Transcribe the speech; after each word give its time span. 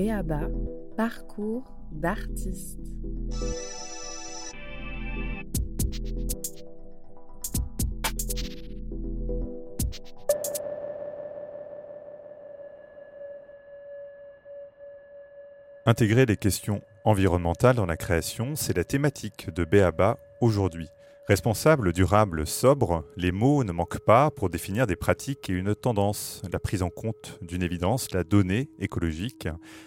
Béaba, 0.00 0.48
parcours 0.96 1.62
d'artiste. 1.92 2.80
Intégrer 15.84 16.24
les 16.24 16.38
questions 16.38 16.80
environnementales 17.04 17.76
dans 17.76 17.84
la 17.84 17.98
création, 17.98 18.56
c'est 18.56 18.74
la 18.74 18.84
thématique 18.84 19.50
de 19.50 19.64
Béaba 19.66 20.16
aujourd'hui. 20.40 20.88
Responsable, 21.30 21.92
durable, 21.92 22.44
sobre, 22.44 23.04
les 23.16 23.30
mots 23.30 23.62
ne 23.62 23.70
manquent 23.70 24.00
pas 24.00 24.32
pour 24.32 24.50
définir 24.50 24.88
des 24.88 24.96
pratiques 24.96 25.48
et 25.48 25.52
une 25.52 25.76
tendance, 25.76 26.42
la 26.52 26.58
prise 26.58 26.82
en 26.82 26.90
compte 26.90 27.38
d'une 27.40 27.62
évidence, 27.62 28.12
la 28.12 28.24
donnée 28.24 28.68
écologique, 28.80 29.46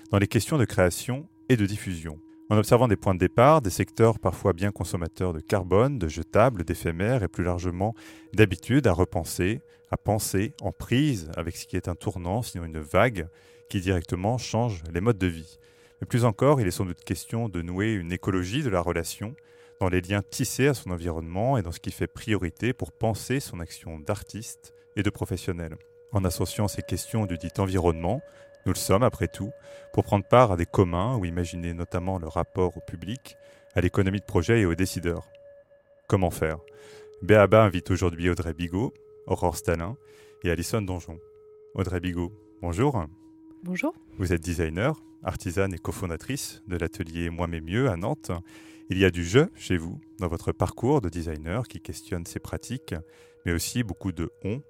dans 0.09 0.19
les 0.19 0.27
questions 0.27 0.57
de 0.57 0.63
création 0.63 1.27
et 1.49 1.57
de 1.57 1.65
diffusion. 1.65 2.17
En 2.49 2.57
observant 2.57 2.87
des 2.87 2.95
points 2.95 3.13
de 3.13 3.19
départ, 3.19 3.61
des 3.61 3.71
secteurs 3.71 4.19
parfois 4.19 4.53
bien 4.53 4.71
consommateurs 4.71 5.33
de 5.33 5.41
carbone, 5.41 5.99
de 5.99 6.07
jetables, 6.07 6.63
d'éphémères 6.63 7.23
et 7.23 7.27
plus 7.27 7.43
largement 7.43 7.93
d'habitude 8.31 8.87
à 8.87 8.93
repenser, 8.93 9.59
à 9.91 9.97
penser 9.97 10.53
en 10.61 10.71
prise 10.71 11.29
avec 11.35 11.57
ce 11.57 11.67
qui 11.67 11.75
est 11.75 11.89
un 11.89 11.95
tournant, 11.95 12.41
sinon 12.41 12.63
une 12.63 12.79
vague, 12.79 13.27
qui 13.69 13.81
directement 13.81 14.37
change 14.37 14.81
les 14.93 15.01
modes 15.01 15.17
de 15.17 15.27
vie. 15.27 15.59
Mais 15.99 16.07
plus 16.07 16.23
encore, 16.23 16.61
il 16.61 16.67
est 16.67 16.71
sans 16.71 16.85
doute 16.85 17.03
question 17.03 17.49
de 17.49 17.61
nouer 17.61 17.91
une 17.91 18.13
écologie 18.13 18.63
de 18.63 18.69
la 18.69 18.79
relation, 18.79 19.35
dans 19.83 19.89
les 19.89 19.99
liens 19.99 20.21
tissés 20.21 20.69
à 20.69 20.73
son 20.73 20.91
environnement 20.91 21.57
et 21.57 21.61
dans 21.61 21.73
ce 21.73 21.81
qui 21.81 21.91
fait 21.91 22.07
priorité 22.07 22.71
pour 22.71 22.93
penser 22.93 23.41
son 23.41 23.59
action 23.59 23.99
d'artiste 23.99 24.73
et 24.95 25.03
de 25.03 25.09
professionnel. 25.09 25.75
En 26.13 26.23
associant 26.23 26.69
ces 26.69 26.83
questions 26.83 27.25
du 27.25 27.37
dit 27.37 27.51
environnement, 27.57 28.21
nous 28.65 28.71
le 28.71 28.77
sommes 28.77 29.03
après 29.03 29.27
tout, 29.27 29.51
pour 29.91 30.05
prendre 30.05 30.25
part 30.25 30.53
à 30.53 30.55
des 30.55 30.65
communs 30.65 31.17
ou 31.17 31.25
imaginer 31.25 31.73
notamment 31.73 32.17
le 32.17 32.29
rapport 32.29 32.77
au 32.77 32.79
public, 32.79 33.35
à 33.75 33.81
l'économie 33.81 34.21
de 34.21 34.25
projet 34.25 34.61
et 34.61 34.65
aux 34.65 34.73
décideurs. 34.73 35.27
Comment 36.07 36.31
faire? 36.31 36.59
Béaba 37.21 37.65
invite 37.65 37.91
aujourd'hui 37.91 38.29
Audrey 38.29 38.53
Bigot, 38.53 38.93
Aurore 39.27 39.57
Stalin 39.57 39.97
et 40.45 40.49
Alison 40.49 40.81
Donjon. 40.81 41.19
Audrey 41.75 41.99
Bigot, 41.99 42.31
bonjour. 42.61 43.03
Bonjour. 43.63 43.93
Vous 44.17 44.31
êtes 44.31 44.41
designer, 44.41 44.95
artisane 45.23 45.73
et 45.73 45.77
cofondatrice 45.77 46.63
de 46.67 46.77
l'atelier 46.77 47.29
Moi 47.29 47.47
mais 47.47 47.59
mieux 47.59 47.89
à 47.89 47.97
Nantes 47.97 48.31
il 48.89 48.97
y 48.97 49.05
a 49.05 49.11
du 49.11 49.23
jeu 49.23 49.51
chez 49.55 49.77
vous, 49.77 49.99
dans 50.19 50.27
votre 50.27 50.51
parcours 50.51 51.01
de 51.01 51.09
designer 51.09 51.67
qui 51.67 51.79
questionne 51.79 52.25
ses 52.25 52.39
pratiques, 52.39 52.95
mais 53.45 53.53
aussi 53.53 53.83
beaucoup 53.83 54.11
de 54.11 54.31
on, 54.43 54.61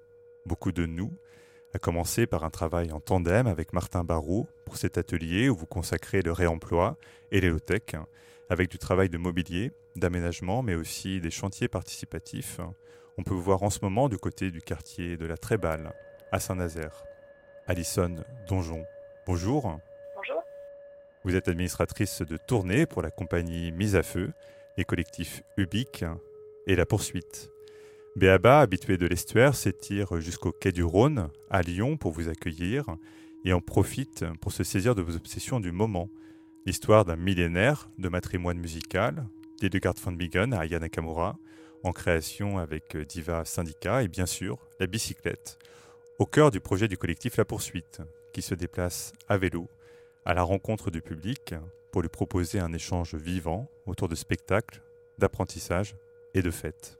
beaucoup 0.46 0.72
de 0.72 0.86
nous, 0.86 1.12
à 1.74 1.78
commencer 1.78 2.26
par 2.26 2.44
un 2.44 2.50
travail 2.50 2.92
en 2.92 3.00
tandem 3.00 3.46
avec 3.46 3.72
Martin 3.72 4.04
Barrault 4.04 4.46
pour 4.64 4.76
cet 4.76 4.96
atelier 4.96 5.48
où 5.48 5.56
vous 5.56 5.66
consacrez 5.66 6.22
le 6.22 6.32
réemploi 6.32 6.96
et 7.32 7.40
l'élotech, 7.40 7.96
avec 8.48 8.70
du 8.70 8.78
travail 8.78 9.08
de 9.08 9.18
mobilier, 9.18 9.72
d'aménagement, 9.96 10.62
mais 10.62 10.74
aussi 10.74 11.20
des 11.20 11.30
chantiers 11.30 11.68
participatifs. 11.68 12.60
On 13.18 13.22
peut 13.22 13.34
vous 13.34 13.42
voir 13.42 13.62
en 13.62 13.70
ce 13.70 13.80
moment 13.82 14.08
du 14.08 14.18
côté 14.18 14.50
du 14.50 14.60
quartier 14.60 15.16
de 15.16 15.26
la 15.26 15.36
Tréballe, 15.36 15.92
à 16.30 16.40
Saint-Nazaire. 16.40 17.04
Alison 17.66 18.16
Donjon, 18.48 18.84
bonjour. 19.26 19.78
Vous 21.24 21.36
êtes 21.36 21.48
administratrice 21.48 22.20
de 22.20 22.36
tournée 22.36 22.84
pour 22.84 23.00
la 23.00 23.10
compagnie 23.10 23.72
Mise 23.72 23.96
à 23.96 24.02
Feu, 24.02 24.34
les 24.76 24.84
collectifs 24.84 25.42
Ubique 25.56 26.04
et 26.66 26.76
La 26.76 26.84
Poursuite. 26.84 27.50
Béaba, 28.14 28.60
habitué 28.60 28.98
de 28.98 29.06
l'estuaire, 29.06 29.54
s'étire 29.54 30.20
jusqu'au 30.20 30.52
quai 30.52 30.70
du 30.70 30.84
Rhône, 30.84 31.30
à 31.48 31.62
Lyon, 31.62 31.96
pour 31.96 32.12
vous 32.12 32.28
accueillir 32.28 32.84
et 33.46 33.54
en 33.54 33.62
profite 33.62 34.26
pour 34.42 34.52
se 34.52 34.64
saisir 34.64 34.94
de 34.94 35.00
vos 35.00 35.16
obsessions 35.16 35.60
du 35.60 35.72
moment. 35.72 36.10
L'histoire 36.66 37.06
d'un 37.06 37.16
millénaire 37.16 37.88
de 37.96 38.10
matrimoine 38.10 38.58
musical, 38.58 39.26
d'Edegard 39.62 39.94
von 39.94 40.12
Bingen 40.12 40.52
à 40.52 40.60
Aya 40.60 40.78
Nakamura, 40.78 41.38
en 41.84 41.92
création 41.92 42.58
avec 42.58 42.98
Diva 42.98 43.46
Syndicat 43.46 44.02
et 44.02 44.08
bien 44.08 44.26
sûr 44.26 44.58
la 44.78 44.86
bicyclette, 44.86 45.58
au 46.18 46.26
cœur 46.26 46.50
du 46.50 46.60
projet 46.60 46.86
du 46.86 46.98
collectif 46.98 47.38
La 47.38 47.46
Poursuite, 47.46 48.02
qui 48.34 48.42
se 48.42 48.54
déplace 48.54 49.14
à 49.26 49.38
vélo 49.38 49.70
à 50.24 50.34
la 50.34 50.42
rencontre 50.42 50.90
du 50.90 51.02
public 51.02 51.54
pour 51.92 52.02
lui 52.02 52.08
proposer 52.08 52.58
un 52.58 52.72
échange 52.72 53.14
vivant 53.14 53.68
autour 53.86 54.08
de 54.08 54.14
spectacles, 54.14 54.82
d'apprentissage 55.18 55.96
et 56.34 56.42
de 56.42 56.50
fêtes. 56.50 56.98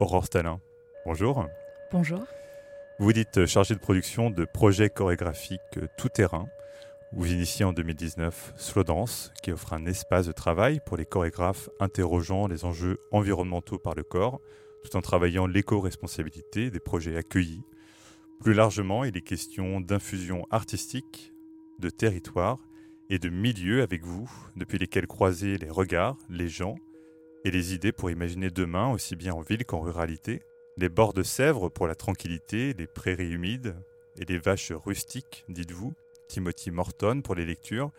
Aurore 0.00 0.24
Stalin, 0.24 0.60
bonjour. 1.04 1.46
Bonjour. 1.92 2.24
Vous 2.98 3.12
dites 3.12 3.46
chargé 3.46 3.74
de 3.74 3.80
production 3.80 4.30
de 4.30 4.44
projets 4.44 4.90
chorégraphiques 4.90 5.78
tout-terrain. 5.98 6.48
Vous 7.12 7.30
initiez 7.30 7.64
en 7.64 7.72
2019 7.72 8.54
Slow 8.56 8.84
Dance, 8.84 9.32
qui 9.42 9.52
offre 9.52 9.72
un 9.72 9.84
espace 9.84 10.26
de 10.26 10.32
travail 10.32 10.80
pour 10.86 10.96
les 10.96 11.06
chorégraphes 11.06 11.68
interrogeant 11.78 12.46
les 12.46 12.64
enjeux 12.64 12.98
environnementaux 13.10 13.78
par 13.78 13.94
le 13.94 14.02
corps, 14.02 14.40
tout 14.82 14.96
en 14.96 15.02
travaillant 15.02 15.46
l'éco-responsabilité 15.46 16.70
des 16.70 16.80
projets 16.80 17.16
accueillis. 17.16 17.62
Plus 18.40 18.54
largement, 18.54 19.04
il 19.04 19.16
est 19.16 19.22
question 19.22 19.80
d'infusion 19.80 20.46
artistique 20.50 21.34
de 21.80 21.90
territoire 21.90 22.58
et 23.08 23.18
de 23.18 23.28
milieux 23.28 23.82
avec 23.82 24.04
vous, 24.04 24.30
depuis 24.56 24.78
lesquels 24.78 25.06
croiser 25.06 25.58
les 25.58 25.70
regards, 25.70 26.16
les 26.28 26.48
gens 26.48 26.76
et 27.44 27.50
les 27.50 27.74
idées 27.74 27.92
pour 27.92 28.10
imaginer 28.10 28.50
demain, 28.50 28.90
aussi 28.90 29.16
bien 29.16 29.34
en 29.34 29.40
ville 29.40 29.64
qu'en 29.64 29.80
ruralité, 29.80 30.42
les 30.76 30.88
bords 30.88 31.14
de 31.14 31.22
Sèvres 31.22 31.68
pour 31.68 31.86
la 31.86 31.94
tranquillité, 31.94 32.74
les 32.74 32.86
prairies 32.86 33.32
humides 33.32 33.74
et 34.18 34.24
les 34.24 34.38
vaches 34.38 34.72
rustiques, 34.72 35.44
dites-vous, 35.48 35.94
Timothy 36.28 36.70
Morton 36.70 37.22
pour 37.22 37.34
les 37.34 37.44
lectures, 37.44 37.90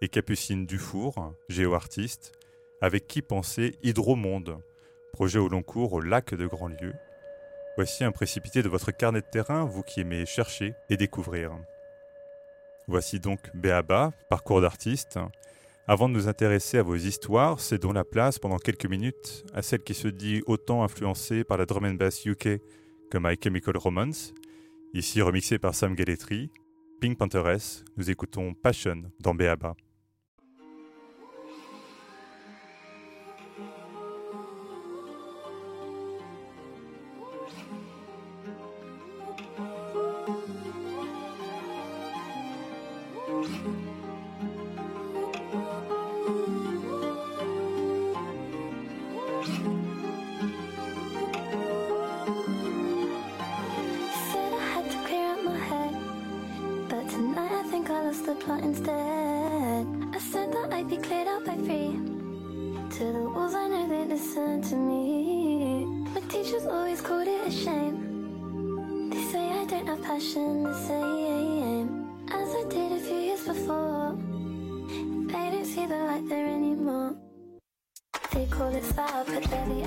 et 0.00 0.08
Capucine 0.08 0.66
Dufour, 0.66 1.34
géoartiste, 1.48 2.32
avec 2.80 3.06
qui 3.06 3.22
penser 3.22 3.76
Hydromonde, 3.82 4.58
projet 5.12 5.38
au 5.38 5.48
long 5.48 5.62
cours 5.62 5.92
au 5.92 6.00
lac 6.00 6.34
de 6.34 6.46
Grandlieu. 6.46 6.94
Voici 7.76 8.04
un 8.04 8.12
précipité 8.12 8.62
de 8.62 8.68
votre 8.68 8.90
carnet 8.90 9.20
de 9.20 9.26
terrain, 9.30 9.64
vous 9.64 9.82
qui 9.82 10.00
aimez 10.00 10.26
chercher 10.26 10.74
et 10.90 10.96
découvrir. 10.96 11.52
Voici 12.92 13.20
donc 13.20 13.40
Béaba, 13.54 14.12
parcours 14.28 14.60
d'artiste. 14.60 15.18
Avant 15.88 16.10
de 16.10 16.12
nous 16.12 16.28
intéresser 16.28 16.76
à 16.76 16.82
vos 16.82 16.94
histoires, 16.94 17.58
cédons 17.58 17.94
la 17.94 18.04
place 18.04 18.38
pendant 18.38 18.58
quelques 18.58 18.84
minutes 18.84 19.46
à 19.54 19.62
celle 19.62 19.82
qui 19.82 19.94
se 19.94 20.08
dit 20.08 20.42
autant 20.46 20.84
influencée 20.84 21.42
par 21.42 21.56
la 21.56 21.64
drum 21.64 21.86
and 21.86 21.94
bass 21.94 22.26
UK 22.26 22.60
que 23.10 23.18
My 23.18 23.38
Chemical 23.42 23.78
Romance. 23.78 24.34
Ici 24.92 25.22
remixée 25.22 25.58
par 25.58 25.74
Sam 25.74 25.94
Galletri, 25.94 26.50
Pink 27.00 27.16
Pantheress, 27.16 27.82
nous 27.96 28.10
écoutons 28.10 28.52
Passion 28.52 29.04
dans 29.20 29.34
Béaba. 29.34 29.74
listen 64.22 64.62
to 64.62 64.76
me. 64.76 65.84
My 66.14 66.20
teachers 66.28 66.64
always 66.64 67.00
called 67.00 67.26
it 67.26 67.44
a 67.44 67.50
shame. 67.50 69.10
They 69.10 69.20
say 69.32 69.44
I 69.50 69.64
don't 69.64 69.86
have 69.88 70.02
passion 70.02 70.62
the 70.62 70.74
same 70.86 72.06
as 72.30 72.54
I 72.54 72.62
did 72.68 72.92
a 72.92 73.00
few 73.00 73.18
years 73.28 73.44
before. 73.44 74.16
They 75.32 75.46
don't 75.52 75.64
see 75.64 75.86
the 75.86 75.98
light 76.08 76.28
there 76.28 76.46
anymore. 76.46 77.16
They 78.32 78.46
call 78.46 78.68
it 78.68 78.84
sad, 78.84 79.26
but 79.26 79.42
they're 79.42 79.68
the 79.68 79.81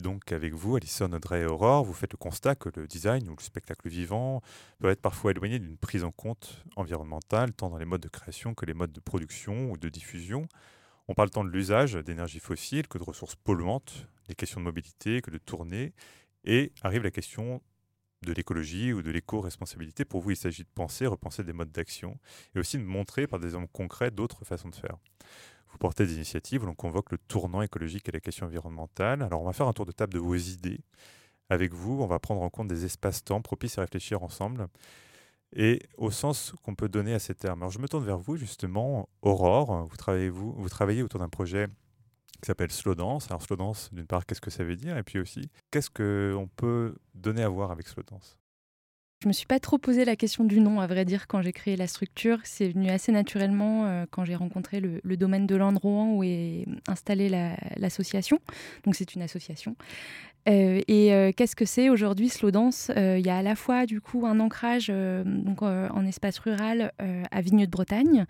Donc 0.00 0.32
avec 0.32 0.54
vous, 0.54 0.76
Alison, 0.76 1.12
Audrey 1.12 1.42
et 1.42 1.46
Aurore. 1.46 1.84
Vous 1.84 1.92
faites 1.92 2.12
le 2.12 2.16
constat 2.16 2.54
que 2.54 2.68
le 2.74 2.86
design 2.86 3.28
ou 3.28 3.36
le 3.36 3.42
spectacle 3.42 3.88
vivant 3.88 4.42
peut 4.78 4.88
être 4.88 5.00
parfois 5.00 5.30
éloigné 5.30 5.58
d'une 5.58 5.76
prise 5.76 6.04
en 6.04 6.10
compte 6.10 6.64
environnementale, 6.76 7.52
tant 7.52 7.70
dans 7.70 7.78
les 7.78 7.84
modes 7.84 8.00
de 8.00 8.08
création 8.08 8.54
que 8.54 8.66
les 8.66 8.74
modes 8.74 8.92
de 8.92 9.00
production 9.00 9.70
ou 9.70 9.76
de 9.76 9.88
diffusion. 9.88 10.46
On 11.08 11.14
parle 11.14 11.30
tant 11.30 11.44
de 11.44 11.50
l'usage 11.50 11.94
d'énergie 11.94 12.40
fossile 12.40 12.88
que 12.88 12.98
de 12.98 13.04
ressources 13.04 13.36
polluantes, 13.36 14.08
les 14.28 14.34
questions 14.34 14.60
de 14.60 14.64
mobilité 14.64 15.20
que 15.20 15.30
de 15.30 15.38
tournée, 15.38 15.92
et 16.44 16.72
arrive 16.82 17.02
la 17.02 17.10
question 17.10 17.62
de 18.22 18.32
l'écologie 18.32 18.92
ou 18.92 19.02
de 19.02 19.10
l'éco-responsabilité. 19.10 20.04
Pour 20.04 20.20
vous, 20.22 20.30
il 20.30 20.36
s'agit 20.36 20.62
de 20.62 20.68
penser, 20.74 21.06
repenser 21.06 21.44
des 21.44 21.52
modes 21.52 21.72
d'action, 21.72 22.18
et 22.54 22.58
aussi 22.58 22.78
de 22.78 22.84
montrer 22.84 23.26
par 23.26 23.38
des 23.38 23.46
exemples 23.46 23.70
concrets 23.72 24.10
d'autres 24.10 24.44
façons 24.44 24.68
de 24.68 24.74
faire 24.74 24.96
vous 25.74 25.78
portez 25.78 26.06
des 26.06 26.14
initiatives 26.14 26.62
où 26.62 26.66
l'on 26.66 26.74
convoque 26.74 27.10
le 27.10 27.18
tournant 27.18 27.60
écologique 27.60 28.08
et 28.08 28.12
la 28.12 28.20
question 28.20 28.46
environnementale. 28.46 29.22
Alors 29.22 29.42
on 29.42 29.44
va 29.44 29.52
faire 29.52 29.66
un 29.66 29.72
tour 29.72 29.86
de 29.86 29.90
table 29.90 30.14
de 30.14 30.20
vos 30.20 30.36
idées. 30.36 30.78
Avec 31.50 31.74
vous, 31.74 32.00
on 32.00 32.06
va 32.06 32.20
prendre 32.20 32.42
en 32.42 32.48
compte 32.48 32.68
des 32.68 32.84
espaces-temps 32.84 33.42
propices 33.42 33.76
à 33.76 33.80
réfléchir 33.80 34.22
ensemble 34.22 34.68
et 35.56 35.80
au 35.98 36.12
sens 36.12 36.54
qu'on 36.62 36.76
peut 36.76 36.88
donner 36.88 37.12
à 37.12 37.18
ces 37.18 37.34
termes. 37.34 37.62
Alors 37.62 37.72
je 37.72 37.80
me 37.80 37.88
tourne 37.88 38.04
vers 38.04 38.18
vous 38.18 38.36
justement, 38.36 39.08
Aurore, 39.20 39.84
vous 39.86 39.96
travaillez, 39.96 41.02
autour 41.02 41.18
d'un 41.18 41.28
projet 41.28 41.66
qui 42.40 42.46
s'appelle 42.46 42.70
Slow 42.70 42.94
Dance. 42.94 43.26
Alors 43.28 43.42
Slow 43.42 43.56
Dance, 43.56 43.90
d'une 43.92 44.06
part, 44.06 44.26
qu'est-ce 44.26 44.40
que 44.40 44.50
ça 44.50 44.62
veut 44.62 44.76
dire? 44.76 44.96
Et 44.96 45.02
puis 45.02 45.18
aussi, 45.18 45.50
qu'est-ce 45.72 45.90
qu'on 45.90 46.46
peut 46.46 46.94
donner 47.14 47.42
à 47.42 47.48
voir 47.48 47.72
avec 47.72 47.88
Slow 47.88 48.04
Dance 48.04 48.38
je 49.24 49.28
me 49.28 49.32
suis 49.32 49.46
pas 49.46 49.58
trop 49.58 49.78
posé 49.78 50.04
la 50.04 50.16
question 50.16 50.44
du 50.44 50.60
nom, 50.60 50.80
à 50.80 50.86
vrai 50.86 51.06
dire, 51.06 51.26
quand 51.26 51.40
j'ai 51.40 51.54
créé 51.54 51.76
la 51.76 51.86
structure. 51.86 52.40
C'est 52.44 52.68
venu 52.68 52.90
assez 52.90 53.10
naturellement 53.10 53.86
euh, 53.86 54.04
quand 54.10 54.26
j'ai 54.26 54.34
rencontré 54.34 54.80
le, 54.80 55.16
domaine 55.16 55.46
de 55.46 55.56
l'Androan 55.56 56.12
où 56.12 56.22
est 56.22 56.66
installée 56.88 57.30
l'association. 57.78 58.38
Donc 58.84 58.94
c'est 58.94 59.14
une 59.14 59.22
association. 59.22 59.76
Euh, 60.46 60.82
et 60.88 61.14
euh, 61.14 61.32
qu'est-ce 61.34 61.56
que 61.56 61.64
c'est 61.64 61.88
aujourd'hui 61.88 62.28
Slow 62.28 62.50
Dance 62.50 62.90
Il 62.94 63.24
y 63.24 63.30
a 63.30 63.38
à 63.38 63.42
la 63.42 63.56
fois 63.56 63.86
du 63.86 64.02
coup 64.02 64.26
un 64.26 64.40
ancrage 64.40 64.90
en 64.90 66.04
espace 66.04 66.38
rural 66.38 66.92
à 67.30 67.40
Vigneux 67.40 67.64
de 67.64 67.70
Bretagne, 67.70 68.26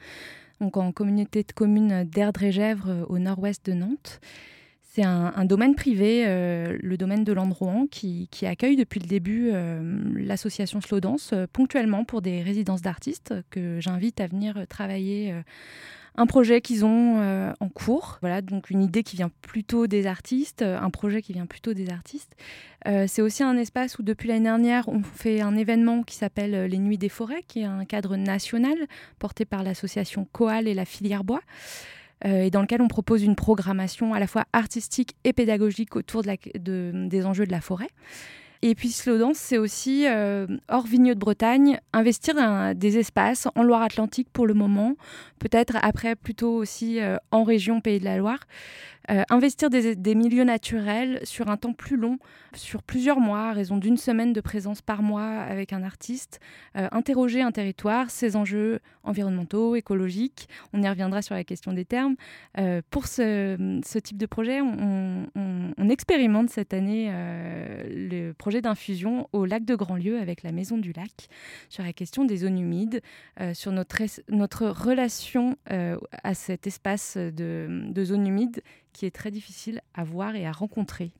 en 0.61 0.93
communauté 0.93 1.43
de 1.43 1.53
communes 1.53 2.05
d'Erdre-et-Gèvres 2.05 3.05
au 3.09 3.19
nord-ouest 3.19 3.67
de 3.67 3.73
Nantes. 3.73 4.21
C'est 4.95 5.03
un, 5.03 5.45
domaine 5.45 5.75
privé, 5.75 6.23
euh, 6.25 6.79
le 6.81 6.97
domaine 6.97 7.25
de 7.25 7.33
l'Androan, 7.33 7.89
qui, 7.91 8.29
accueille 8.47 8.77
depuis 8.77 9.01
le 9.01 9.09
début 9.09 9.51
euh, 9.53 9.99
l'association 10.15 10.81
Slow 10.81 11.01
Dance, 11.01 11.31
euh, 11.33 11.49
ponctuellement 11.53 12.05
pour 12.05 12.23
des 12.23 12.43
résidences 12.43 12.81
d'artistes 12.81 13.35
que 13.51 13.81
j'invite 13.81 14.21
à 14.21 14.29
venir 14.29 14.69
travailler 14.69 15.35
un 16.15 16.27
projet 16.27 16.61
qu'ils 16.61 16.85
ont 16.85 17.53
en 17.59 17.69
cours. 17.71 18.19
Voilà, 18.21 18.41
donc 18.41 18.71
une 18.71 18.83
idée 18.85 19.03
qui 19.03 19.17
vient 19.17 19.33
plutôt 19.43 19.89
des 19.89 20.07
artistes, 20.07 20.63
un 20.63 20.91
projet 20.91 21.23
qui 21.23 21.33
vient 21.33 21.47
plutôt 21.47 21.75
des 21.75 21.91
artistes. 21.91 22.37
c'est 22.85 23.21
aussi 23.21 23.43
un 23.43 23.57
espace 23.57 23.99
où 23.99 24.05
depuis 24.05 24.29
l'année 24.29 24.45
dernière, 24.45 24.89
on 24.89 25.03
fait 25.03 25.41
un 25.41 25.57
événement 25.57 26.05
qui 26.05 26.15
s'appelle 26.15 26.67
les 26.67 26.79
Nuits 26.79 26.99
des 26.99 27.09
Forêts, 27.09 27.43
qui 27.49 27.63
est 27.63 27.65
un 27.65 27.85
cadre 27.85 28.15
national 28.15 28.77
porté 29.19 29.45
par 29.45 29.65
l'association 29.65 30.29
Coal 30.31 30.69
et 30.69 30.75
la 30.75 30.85
filière 30.85 31.25
bois. 31.25 31.41
Euh, 32.25 32.45
et 32.45 32.51
dans 32.51 32.63
lequel 32.63 32.81
on 32.81 32.89
propose 32.89 33.23
une 33.23 33.37
programmation 33.37 34.15
à 34.15 34.19
la 34.19 34.27
fois 34.27 34.45
artistique 34.53 35.15
et 35.25 35.33
pédagogique 35.33 35.97
autour 35.97 36.23
de 36.23 36.93
des 37.09 37.27
enjeux 37.27 37.47
de 37.47 37.53
la 37.53 37.61
forêt. 37.61 37.89
Et 38.67 38.75
puis 38.75 38.93
Slow 38.93 39.19
Dance, 39.19 39.37
c'est 39.37 39.59
aussi, 39.59 40.07
euh, 40.07 40.47
hors 40.71 40.87
Vigneux 40.87 41.15
de 41.15 41.21
Bretagne, 41.21 41.81
investir 41.93 42.35
des 42.75 42.97
espaces 42.97 43.47
en 43.57 43.63
Loire-Atlantique 43.63 44.29
pour 44.33 44.47
le 44.47 44.55
moment, 44.55 44.95
peut-être 45.39 45.77
après 45.83 46.17
plutôt 46.17 46.55
aussi 46.55 46.99
euh, 46.99 47.19
en 47.31 47.45
région 47.45 47.83
Pays 47.83 48.01
de 48.01 48.07
la 48.07 48.17
Loire, 48.17 48.41
euh, 49.11 49.23
investir 49.29 49.69
des, 49.69 50.15
milieux 50.15 50.45
naturels 50.45 51.21
sur 51.25 51.49
un 51.49 51.57
temps 51.57 51.75
plus 51.75 51.97
long, 51.97 52.19
sur 52.55 52.83
plusieurs 52.83 53.21
mois, 53.21 53.51
à 53.51 53.53
raison 53.53 53.77
d'une 53.77 53.99
semaine 53.99 54.33
de 54.33 54.41
présence 54.41 54.81
par 54.81 55.03
mois 55.03 55.41
avec 55.41 55.73
un 55.73 55.83
artiste, 55.83 56.41
euh, 56.77 56.89
interroger 56.91 57.43
un 57.43 57.53
territoire, 57.53 58.11
ses 58.11 58.37
enjeux 58.37 58.81
environnementaux, 59.03 59.77
écologiques, 59.77 60.49
on 60.73 60.83
y 60.83 60.89
reviendra 60.89 61.21
sur 61.21 61.35
la 61.35 61.45
question 61.45 61.73
des 61.73 61.85
termes. 61.85 62.17
Euh, 62.59 62.81
pour 62.91 63.07
ce, 63.07 63.99
type 64.01 64.17
de 64.17 64.27
projet, 64.27 64.61
on, 64.61 65.25
expérimente 65.91 66.51
cette 66.51 66.75
année 66.75 67.11
le 67.13 68.33
projet 68.33 68.61
d'infusion 68.61 69.29
au 69.33 69.45
lac 69.45 69.65
de 69.65 69.75
Grandlieu 69.75 70.19
avec 70.19 70.43
la 70.43 70.51
Maison 70.51 70.77
du 70.77 70.93
Lac 70.93 71.29
sur 71.69 71.85
la 71.85 71.93
question 71.93 72.25
des 72.25 72.39
zones 72.39 72.59
humides, 72.59 73.01
sur 73.53 73.71
notre, 73.71 74.67
relation 74.67 75.57
à 75.67 76.35
cet 76.35 76.67
espace 76.67 77.17
de, 77.17 77.85
de 77.89 78.05
zone 78.05 78.27
humide 78.27 78.63
qui 78.95 79.05
est 79.05 79.11
très 79.11 79.31
difficile 79.31 79.83
à 79.93 80.05
voir 80.05 80.35
et 80.37 80.47
à 80.47 80.53
rencontrer. 80.53 81.13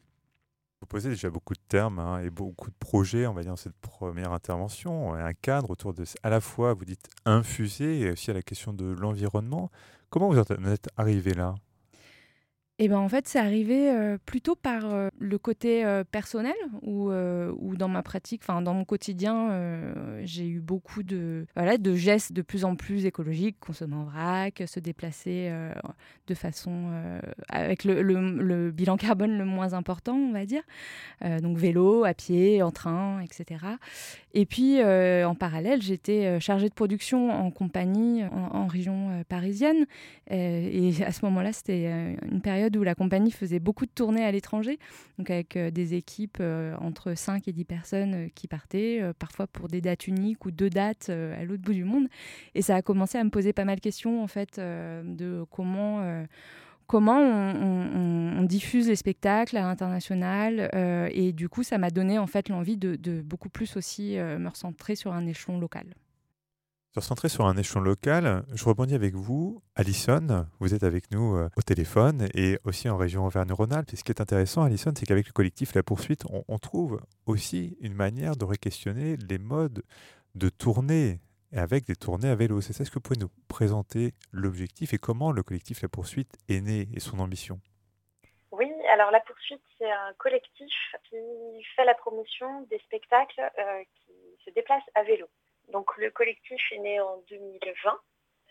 Vous 0.81 0.87
posez 0.87 1.09
déjà 1.11 1.29
beaucoup 1.29 1.55
de 1.55 1.63
termes 1.69 1.99
hein, 1.99 2.21
et 2.21 2.31
beaucoup 2.31 2.71
de 2.71 2.77
projets, 2.79 3.27
on 3.27 3.35
va 3.35 3.43
dire, 3.43 3.53
dans 3.53 3.57
cette 3.57 3.77
première 3.77 4.33
intervention, 4.33 5.15
un 5.15 5.33
cadre 5.33 5.71
autour 5.71 5.93
de, 5.95 6.05
à 6.23 6.31
la 6.31 6.41
fois, 6.41 6.75
vous 6.75 6.85
dites, 6.85 7.09
infusé 7.25 8.01
et 8.01 8.11
aussi 8.11 8.31
à 8.31 8.35
la 8.35 8.43
question 8.43 8.73
de 8.73 8.87
l'environnement. 8.87 9.71
Comment 10.11 10.29
vous 10.29 10.39
en 10.39 10.65
êtes 10.67 10.89
arrivé 10.97 11.35
là? 11.35 11.55
Et 12.81 12.89
ben 12.89 12.99
en 12.99 13.09
fait, 13.09 13.29
c'est 13.29 13.39
arrivé 13.39 13.89
euh, 13.89 14.19
plutôt 14.27 14.57
par 14.57 14.93
euh, 14.93 15.09
le 15.21 15.39
côté 15.39 15.85
euh, 15.85 16.03
personnel 16.03 16.57
ou 16.83 17.13
dans 17.77 17.87
ma 17.87 18.03
pratique, 18.03 18.43
enfin 18.43 18.63
dans 18.63 18.75
mon 18.75 18.85
quotidien, 18.85 19.51
j'ai 20.25 20.47
eu 20.47 20.61
beaucoup 20.61 21.03
de 21.03 21.47
voilà 21.55 21.77
de 21.79 21.95
gestes 21.95 22.33
de 22.33 22.43
plus 22.43 22.65
en 22.65 22.77
plus 22.77 23.07
écologiques, 23.07 23.59
consommer 23.61 23.95
en 23.95 24.05
vrac, 24.05 24.63
se 24.67 24.81
déplacer 24.81 25.53
de 26.27 26.35
façon 26.35 26.91
avec 27.49 27.85
le, 27.85 28.03
le, 28.03 28.71
bilan 28.71 28.97
carbone 28.97 29.37
le 29.39 29.45
moins 29.45 29.73
important, 29.73 30.15
on 30.15 30.33
va 30.33 30.47
dire, 30.47 30.63
donc 31.43 31.59
vélo, 31.59 32.05
à 32.05 32.15
pied, 32.15 32.63
en 32.63 32.71
train, 32.71 33.21
etc. 33.21 33.65
Et 34.35 34.47
puis 34.47 34.83
en 34.83 35.35
parallèle, 35.35 35.83
j'étais 35.83 36.39
chargée 36.41 36.69
de 36.69 36.75
production 36.75 37.31
en 37.31 37.51
compagnie 37.51 38.25
en 38.25 38.67
région 38.67 39.25
parisienne, 39.29 39.87
et 40.31 40.93
à 41.05 41.13
ce 41.13 41.25
moment-là, 41.25 41.53
c'était 41.53 42.17
une 42.31 42.41
période 42.41 42.64
où 42.77 42.83
la 42.83 42.95
compagnie 42.95 43.31
faisait 43.31 43.61
beaucoup 43.61 43.87
de 43.87 43.91
tournées 43.91 44.25
à 44.25 44.31
l'étranger, 44.31 44.79
donc 45.19 45.31
avec 45.31 45.57
euh, 45.57 45.71
des 45.71 45.95
équipes 45.95 46.39
euh, 46.41 46.75
entre 46.81 47.15
5 47.15 47.49
et 47.49 47.53
10 47.53 47.65
personnes 47.65 48.15
euh, 48.15 48.29
qui 48.35 48.49
partaient, 48.49 49.03
parfois 49.19 49.47
pour 49.47 49.69
des 49.69 49.81
dates 49.81 50.07
uniques 50.07 50.45
ou 50.47 50.51
deux 50.51 50.71
dates 50.71 51.09
à 51.09 51.45
l'autre 51.45 51.63
bout 51.63 51.73
du 51.73 51.85
monde. 51.85 52.07
Et 52.55 52.63
ça 52.63 52.77
a 52.77 52.83
commencé 52.83 53.19
à 53.19 53.25
me 53.25 53.31
poser 53.31 53.53
pas 53.53 53.65
mal 53.65 53.77
de 53.77 53.81
questions, 53.81 54.23
en 54.23 54.27
fait, 54.27 54.59
de 54.59 55.45
comment 55.51 56.25
comment 56.87 57.19
on, 57.19 58.43
diffuse 58.45 58.89
les 58.89 58.97
spectacles 58.97 59.57
à 59.57 59.63
l'international. 59.63 60.71
et 61.13 61.33
du 61.33 61.49
coup, 61.49 61.63
ça 61.63 61.79
m'a 61.79 61.91
donné 61.91 62.19
en 62.19 62.27
fait 62.27 62.49
l'envie 62.49 62.77
de, 62.77 62.97
de, 62.97 63.23
beaucoup 63.23 63.49
plus 63.49 63.77
aussi 63.77 64.17
me 64.17 64.49
recentrer 64.49 64.95
sur 64.95 65.13
un 65.13 65.27
échelon 65.27 65.59
local. 65.59 65.87
Se 66.95 67.01
recentrer 67.01 67.29
sur 67.29 67.47
un 67.47 67.57
échelon 67.57 67.81
local, 67.81 68.45
je 68.55 68.65
rebondis 68.65 68.95
avec 68.95 69.15
vous. 69.15 69.61
Alison, 69.75 70.47
vous 70.61 70.75
êtes 70.75 70.85
avec 70.85 71.11
nous 71.11 71.35
euh, 71.35 71.49
au 71.57 71.61
téléphone 71.61 72.29
et 72.35 72.61
aussi 72.63 72.89
en 72.89 72.97
région 72.97 73.27
Auvergne-Rhône-Alpes. 73.27 73.91
Ce 73.97 74.05
qui 74.05 74.13
est 74.13 74.21
intéressant, 74.21 74.63
Alison, 74.63 74.93
c'est 74.97 75.05
qu'avec 75.05 75.27
le 75.27 75.33
collectif 75.33 75.75
La 75.75 75.83
Poursuite, 75.83 76.25
on, 76.47 76.59
trouve 76.61 77.01
aussi 77.27 77.77
une 77.81 77.95
manière 77.95 78.37
de 78.37 78.45
réquestionner 78.45 79.17
les 79.29 79.39
modes 79.39 79.83
de 80.37 80.49
tournée 80.49 81.19
avec 81.53 81.85
des 81.85 81.97
tournées 81.97 82.29
à 82.29 82.37
vélo. 82.37 82.61
C'est 82.61 82.73
ça, 82.73 82.83
est-ce 82.83 82.93
que 82.93 82.95
vous 82.95 83.01
pouvez 83.01 83.19
nous 83.19 83.33
présenter 83.49 84.13
l'objectif 84.31 84.95
et 84.95 84.99
comment 84.99 85.33
le 85.33 85.43
collectif 85.43 85.83
La 85.83 85.89
Poursuite 85.89 86.31
est 86.49 86.61
né 86.61 86.87
et 86.95 87.01
son 87.01 87.19
ambition 87.19 87.59
Oui, 88.53 88.71
alors 88.93 89.11
La 89.11 89.19
Poursuite, 89.19 89.65
c'est 89.79 89.91
un 89.91 90.13
collectif 90.19 90.73
qui 91.11 91.17
fait 91.75 91.87
la 91.87 91.95
promotion 91.95 92.69
des 92.71 92.79
spectacles 92.87 93.41
euh, 93.41 93.83
qui 93.83 94.45
se 94.45 94.51
déplacent 94.55 94.91
à 94.95 95.03
vélo. 95.03 95.27
Donc 95.69 95.97
le 95.97 96.11
collectif 96.11 96.61
est 96.73 96.79
né 96.79 97.01
en 97.01 97.19
2020. 97.29 98.01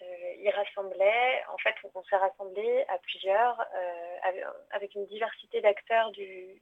Euh, 0.01 0.05
il 0.39 0.49
rassemblait, 0.49 1.43
en 1.53 1.57
fait, 1.57 1.75
on 1.93 2.03
s'est 2.03 2.17
rassemblé 2.17 2.83
à 2.89 2.97
plusieurs, 2.97 3.61
euh, 3.61 4.51
avec 4.71 4.95
une 4.95 5.05
diversité 5.05 5.61
d'acteurs 5.61 6.11
du, 6.11 6.61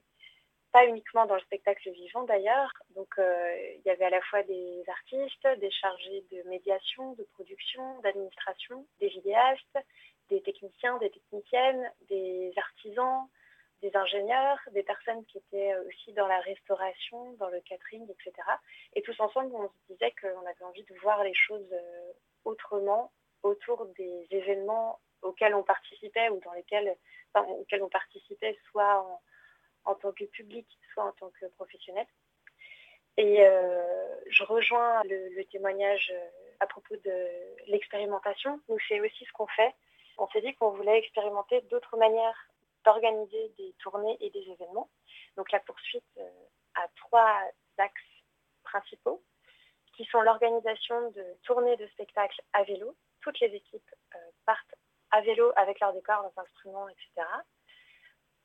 pas 0.72 0.86
uniquement 0.86 1.26
dans 1.26 1.34
le 1.34 1.40
spectacle 1.42 1.90
vivant 1.90 2.22
d'ailleurs. 2.22 2.72
Donc 2.96 3.08
euh, 3.18 3.72
il 3.76 3.82
y 3.84 3.90
avait 3.90 4.06
à 4.06 4.10
la 4.10 4.22
fois 4.22 4.42
des 4.42 4.82
artistes, 4.88 5.46
des 5.60 5.70
chargés 5.70 6.24
de 6.32 6.42
médiation, 6.48 7.12
de 7.12 7.24
production, 7.34 8.00
d'administration, 8.00 8.86
des 8.98 9.08
vidéastes, 9.08 9.78
des 10.30 10.40
techniciens, 10.42 10.96
des 10.98 11.10
techniciennes, 11.10 11.92
des 12.08 12.52
artisans, 12.56 13.28
des 13.82 13.94
ingénieurs, 13.96 14.58
des 14.70 14.84
personnes 14.84 15.24
qui 15.26 15.38
étaient 15.38 15.74
euh, 15.74 15.84
aussi 15.88 16.12
dans 16.12 16.28
la 16.28 16.40
restauration, 16.40 17.32
dans 17.34 17.48
le 17.48 17.60
catering, 17.60 18.08
etc. 18.08 18.32
Et 18.94 19.02
tous 19.02 19.18
ensemble, 19.20 19.54
on 19.54 19.68
se 19.68 19.92
disait 19.92 20.14
qu'on 20.20 20.46
avait 20.46 20.64
envie 20.64 20.84
de 20.84 20.94
voir 21.00 21.22
les 21.24 21.34
choses 21.34 21.72
euh, 21.72 22.12
autrement 22.44 23.12
autour 23.42 23.86
des 23.98 24.26
événements 24.30 25.00
auxquels 25.20 25.54
on 25.54 25.64
participait 25.64 26.28
ou 26.30 26.40
dans 26.40 26.52
lesquels, 26.52 26.96
auxquels 27.34 27.82
on 27.82 27.88
participait 27.88 28.56
soit 28.70 29.20
en, 29.84 29.94
tant 29.96 30.12
que 30.12 30.24
public, 30.24 30.66
soit 30.92 31.04
en 31.04 31.12
tant 31.12 31.30
que 31.40 31.46
professionnel. 31.56 32.06
Et 33.16 33.38
je 34.26 34.44
rejoins 34.44 35.02
le, 35.04 35.42
témoignage 35.44 36.12
à 36.60 36.66
propos 36.66 36.96
de 36.96 37.26
l'expérimentation. 37.66 38.60
Nous, 38.68 38.78
c'est 38.88 39.00
aussi 39.00 39.24
ce 39.24 39.32
qu'on 39.32 39.46
fait. 39.48 39.74
On 40.18 40.28
s'est 40.28 40.40
dit 40.40 40.54
qu'on 40.54 40.70
voulait 40.70 40.98
expérimenter 40.98 41.60
d'autres 41.62 41.96
manières 41.96 42.51
d'organiser 42.84 43.48
des 43.58 43.72
tournées 43.78 44.16
et 44.20 44.30
des 44.30 44.48
événements. 44.50 44.90
Donc 45.36 45.50
la 45.52 45.60
poursuite 45.60 46.20
a 46.74 46.88
trois 46.96 47.40
axes 47.78 48.02
principaux 48.64 49.22
qui 49.96 50.04
sont 50.06 50.20
l'organisation 50.22 51.10
de 51.10 51.24
tournées 51.42 51.76
de 51.76 51.86
spectacles 51.88 52.40
à 52.52 52.62
vélo. 52.64 52.96
Toutes 53.20 53.38
les 53.40 53.54
équipes 53.54 53.90
partent 54.46 54.74
à 55.10 55.20
vélo 55.20 55.52
avec 55.56 55.78
leurs 55.80 55.92
décors, 55.92 56.22
leurs 56.22 56.38
instruments, 56.38 56.88
etc. 56.88 57.26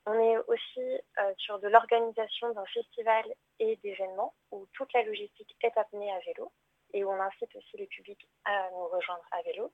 On 0.06 0.14
est 0.14 0.38
aussi 0.46 0.80
euh, 1.18 1.34
sur 1.36 1.58
de 1.58 1.68
l'organisation 1.68 2.50
d'un 2.54 2.64
festival 2.66 3.24
et 3.58 3.76
d'événements 3.76 4.32
où 4.50 4.66
toute 4.72 4.90
la 4.94 5.02
logistique 5.02 5.54
est 5.62 5.76
amenée 5.76 6.10
à 6.12 6.18
vélo 6.20 6.50
et 6.94 7.04
où 7.04 7.10
on 7.10 7.20
incite 7.20 7.54
aussi 7.56 7.76
le 7.76 7.84
public 7.86 8.18
à 8.46 8.70
nous 8.70 8.86
rejoindre 8.88 9.24
à 9.32 9.42
vélo. 9.42 9.70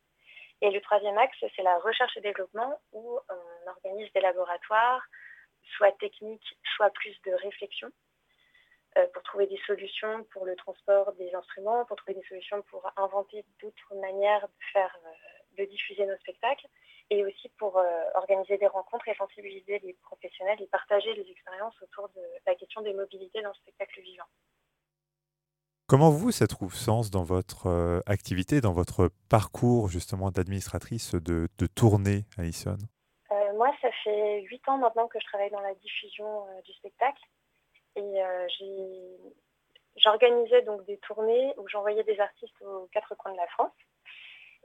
Et 0.60 0.70
le 0.70 0.80
troisième 0.80 1.18
axe, 1.18 1.36
c'est 1.54 1.62
la 1.62 1.78
recherche 1.78 2.16
et 2.16 2.20
développement 2.20 2.80
où 2.92 3.18
on 3.28 3.53
organise 3.66 4.12
des 4.12 4.20
laboratoires, 4.20 5.02
soit 5.76 5.92
techniques, 5.98 6.58
soit 6.76 6.90
plus 6.90 7.16
de 7.24 7.32
réflexion, 7.32 7.90
euh, 8.96 9.06
pour 9.12 9.24
trouver 9.24 9.48
des 9.48 9.58
solutions 9.66 10.22
pour 10.30 10.44
le 10.44 10.54
transport 10.54 11.12
des 11.14 11.34
instruments, 11.34 11.84
pour 11.86 11.96
trouver 11.96 12.14
des 12.14 12.26
solutions 12.28 12.62
pour 12.70 12.88
inventer 12.96 13.44
d'autres 13.60 13.94
manières 13.96 14.46
de 14.46 14.64
faire, 14.72 14.96
euh, 15.04 15.58
de 15.58 15.68
diffuser 15.68 16.06
nos 16.06 16.16
spectacles 16.18 16.68
et 17.10 17.24
aussi 17.24 17.48
pour 17.58 17.76
euh, 17.76 17.82
organiser 18.14 18.56
des 18.56 18.68
rencontres 18.68 19.08
et 19.08 19.16
sensibiliser 19.16 19.80
les 19.80 19.94
professionnels 19.94 20.62
et 20.62 20.68
partager 20.68 21.12
les 21.14 21.28
expériences 21.28 21.74
autour 21.82 22.08
de 22.10 22.20
la 22.46 22.54
question 22.54 22.82
des 22.82 22.92
mobilités 22.92 23.42
dans 23.42 23.48
le 23.48 23.54
spectacle 23.56 24.00
vivant. 24.00 24.28
Comment 25.88 26.10
vous, 26.10 26.30
ça 26.30 26.46
trouve 26.46 26.76
sens 26.76 27.10
dans 27.10 27.24
votre 27.24 28.02
activité, 28.06 28.60
dans 28.60 28.72
votre 28.72 29.10
parcours 29.28 29.88
justement 29.88 30.30
d'administratrice 30.30 31.14
de, 31.16 31.48
de 31.58 31.66
tournée 31.66 32.26
à 32.38 32.44
Ison 32.44 32.78
Moi, 32.78 32.93
ça 33.80 33.90
fait 34.02 34.42
huit 34.42 34.66
ans 34.68 34.78
maintenant 34.78 35.08
que 35.08 35.18
je 35.20 35.26
travaille 35.26 35.50
dans 35.50 35.60
la 35.60 35.74
diffusion 35.74 36.46
du 36.64 36.72
spectacle 36.72 37.22
et 37.96 38.22
j'organisais 39.96 40.62
donc 40.62 40.84
des 40.84 40.98
tournées 40.98 41.54
où 41.56 41.68
j'envoyais 41.68 42.04
des 42.04 42.18
artistes 42.20 42.60
aux 42.62 42.88
quatre 42.92 43.14
coins 43.14 43.32
de 43.32 43.36
la 43.36 43.46
France. 43.48 43.72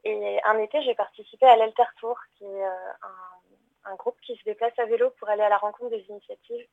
Et 0.03 0.39
un 0.43 0.57
été, 0.59 0.81
j'ai 0.83 0.95
participé 0.95 1.45
à 1.45 1.55
l'Alter 1.55 1.83
Tour, 1.99 2.17
qui 2.37 2.45
est 2.45 2.65
euh, 2.65 2.91
un, 3.83 3.95
groupe 3.95 4.19
qui 4.21 4.35
se 4.37 4.43
déplace 4.43 4.77
à 4.77 4.85
vélo 4.85 5.09
pour 5.19 5.29
aller 5.29 5.41
à 5.41 5.49
la 5.49 5.57
rencontre 5.57 5.89
des 5.89 6.05
initiatives 6.09 6.67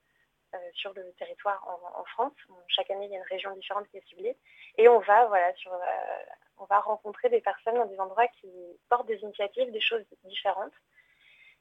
euh, 0.54 0.58
sur 0.74 0.92
le 0.94 1.12
territoire 1.18 1.60
en, 1.66 2.04
France. 2.04 2.32
chaque 2.68 2.90
année, 2.90 3.06
il 3.06 3.10
y 3.10 3.14
a 3.14 3.18
une 3.18 3.24
région 3.24 3.52
différente 3.54 3.88
qui 3.88 3.96
est 3.96 4.06
ciblée. 4.08 4.36
Et 4.78 4.88
on 4.88 5.00
va, 5.00 5.26
voilà, 5.26 5.48
euh, 5.48 6.24
on 6.58 6.64
va 6.66 6.78
rencontrer 6.78 7.28
des 7.28 7.40
personnes 7.40 7.74
dans 7.74 7.86
des 7.86 7.98
endroits 7.98 8.28
qui 8.40 8.48
portent 8.88 9.08
des 9.08 9.18
initiatives, 9.18 9.72
des 9.72 9.80
choses 9.80 10.04
différentes. 10.24 10.72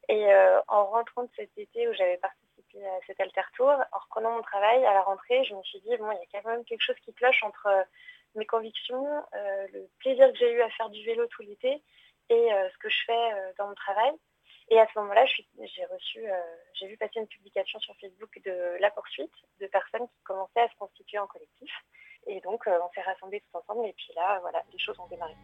Et 0.08 0.28
en 0.68 0.86
rentrant 0.86 1.24
de 1.24 1.30
cet 1.36 1.58
été 1.58 1.88
où 1.88 1.94
j'avais 1.94 2.18
participé 2.18 2.86
à 2.86 3.00
cet 3.08 3.20
Alter 3.20 3.42
Tour, 3.56 3.70
en 3.70 3.98
reprenant 3.98 4.32
mon 4.32 4.42
travail 4.42 4.86
à 4.86 4.94
la 4.94 5.02
rentrée, 5.02 5.44
je 5.46 5.56
me 5.56 5.64
suis 5.64 5.80
dit, 5.82 5.98
bon, 5.98 6.12
il 6.12 6.18
y 6.18 6.38
a 6.38 6.42
quand 6.42 6.50
même 6.50 6.64
quelque 6.66 6.82
chose 6.82 7.00
qui 7.04 7.14
cloche 7.14 7.44
entre 7.44 7.68
mes 8.36 8.46
convictions, 8.46 9.06
euh, 9.34 9.68
le 9.74 9.90
plaisir 10.00 10.32
que 10.32 10.38
j'ai 10.38 10.52
eu 10.52 10.62
à 10.62 10.70
faire 10.72 10.90
du 10.90 11.04
vélo 11.06 11.26
tout 11.28 11.42
l'été 11.42 11.82
et 12.30 12.54
euh, 12.54 12.70
ce 12.70 12.78
que 12.78 12.90
je 12.90 12.98
fais 13.06 13.34
euh, 13.34 13.52
dans 13.58 13.68
mon 13.68 13.76
travail. 13.76 14.12
Et 14.70 14.80
à 14.80 14.88
ce 14.92 15.00
moment-là, 15.00 15.26
j'ai 15.26 15.48
j'ai 16.74 16.88
vu 16.88 16.98
passer 16.98 17.20
une 17.20 17.28
publication 17.28 17.80
sur 17.80 17.96
Facebook 18.02 18.40
de 18.44 18.78
la 18.80 18.90
poursuite 18.90 19.34
de 19.60 19.68
personnes 19.68 20.08
qui 20.08 20.24
commençaient 20.24 20.62
à 20.62 20.70
se 20.70 20.76
constituer 20.76 21.20
en 21.20 21.28
collectif. 21.28 21.72
Et 22.26 22.42
donc, 22.42 22.66
on 22.66 22.90
s'est 22.96 23.02
rassemblés 23.02 23.42
tous 23.42 23.60
ensemble. 23.60 23.88
Et 23.88 23.94
puis 23.94 24.12
là, 24.16 24.40
voilà, 24.40 24.64
les 24.74 24.80
choses 24.80 25.00
ont 25.00 25.08
démarré. 25.08 25.36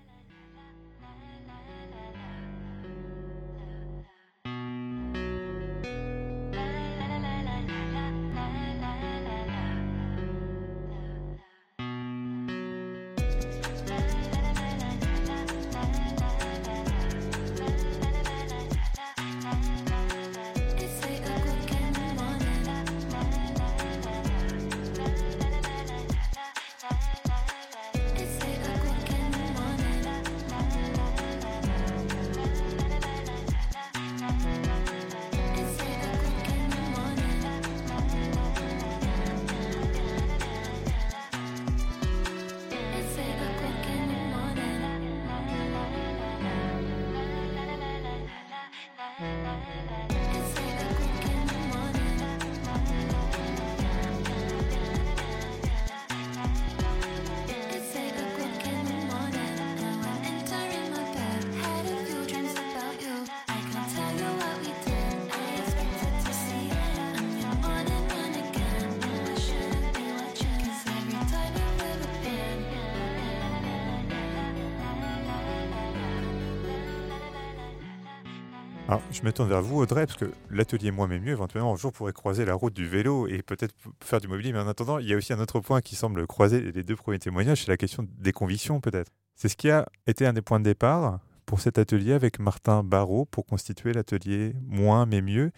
Je 79.12 79.24
me 79.24 79.32
tourne 79.32 79.48
vers 79.48 79.62
vous, 79.62 79.78
Audrey, 79.78 80.06
parce 80.06 80.18
que 80.18 80.32
l'atelier 80.50 80.92
Moi 80.92 81.08
Mais 81.08 81.20
Mieux, 81.20 81.32
éventuellement, 81.32 81.74
un 81.74 81.78
jour 81.78 81.94
pourrait 81.94 82.14
croiser 82.14 82.46
la 82.46 82.56
route 82.56 82.74
du 82.74 82.88
vélo 82.88 83.28
et 83.28 83.42
peut-être 83.42 83.74
faire 84.04 84.20
du 84.20 84.28
mobilier. 84.28 84.52
Mais 84.52 84.60
en 84.60 84.68
attendant, 84.68 84.98
il 84.98 85.08
y 85.08 85.14
a 85.14 85.18
aussi 85.18 85.32
un 85.34 85.40
autre 85.40 85.60
point 85.60 85.82
qui 85.82 85.96
semble 85.96 86.28
croiser 86.28 86.72
les 86.72 86.84
deux 86.84 86.96
premiers 86.96 87.20
témoignages, 87.20 87.64
c'est 87.64 87.72
la 87.72 87.78
question 87.78 88.06
des 88.20 88.32
convictions, 88.32 88.82
peut-être. 88.82 89.12
C'est 89.36 89.50
ce 89.50 89.56
qui 89.56 89.70
a 89.70 89.88
été 90.08 90.26
un 90.26 90.34
des 90.34 90.42
points 90.42 90.60
de 90.60 90.66
départ 90.66 91.20
pour 91.46 91.62
cet 91.62 91.78
atelier 91.78 92.14
avec 92.14 92.40
Martin 92.40 92.84
Barrault 92.84 93.26
pour 93.26 93.46
constituer 93.46 93.94
l'atelier 93.94 94.54
Moins 94.68 95.06
Mais 95.06 95.22
Mieux. 95.22 95.52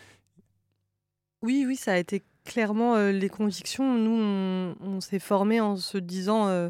Oui, 1.42 1.66
oui, 1.68 1.76
ça 1.76 1.94
a 1.94 1.98
été 1.98 2.24
clairement 2.46 2.96
euh, 2.96 3.12
les 3.12 3.30
convictions. 3.30 3.98
Nous, 3.98 4.76
on, 4.80 5.02
s'est 5.02 5.20
formés 5.20 5.60
en 5.60 5.76
se 5.76 5.98
disant. 5.98 6.48
Euh, 6.48 6.70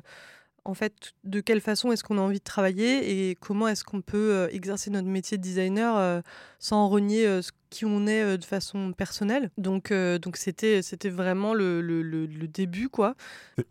en 0.66 0.74
fait, 0.74 1.14
de 1.24 1.42
quelle 1.42 1.62
façon 1.62 1.92
est-ce 1.92 2.04
qu'on 2.04 2.18
a 2.18 2.22
envie 2.22 2.40
de 2.40 2.44
travailler 2.44 3.30
et 3.30 3.36
comment 3.36 3.68
est-ce 3.68 3.84
qu'on 3.84 4.02
peut 4.02 4.34
euh, 4.34 4.48
exercer 4.52 4.90
notre 4.90 5.08
métier 5.08 5.38
de 5.38 5.42
designer 5.42 5.98
euh, 5.98 6.22
sans 6.60 6.88
renier 6.88 7.28
euh, 7.28 7.42
qui 7.70 7.86
on 7.86 8.08
est 8.08 8.38
de 8.38 8.46
façon 8.46 8.94
personnelle. 8.94 9.50
Donc, 9.58 9.92
donc 9.92 10.38
c'était, 10.38 10.84
c'était 10.84 11.10
vraiment 11.10 11.56
le, 11.56 11.82
le, 11.82 12.48
début, 12.48 12.88
quoi. 12.88 13.16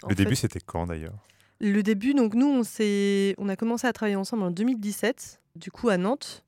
Le 0.09 0.15
début, 0.17 0.35
c'était 0.35 0.59
quand 0.59 0.87
d'ailleurs? 0.87 1.15
Le 1.61 1.83
début, 1.85 2.13
donc 2.13 2.35
nous, 2.35 2.49
on, 2.49 2.65
s'est, 2.65 3.37
on 3.39 3.49
a 3.49 3.55
commencé 3.55 3.87
à 3.87 3.93
travailler 3.93 4.17
ensemble 4.17 4.43
en 4.43 4.51
2017, 4.51 5.41
du 5.55 5.71
coup 5.71 5.89
à 5.89 5.99
Nantes. 5.99 6.45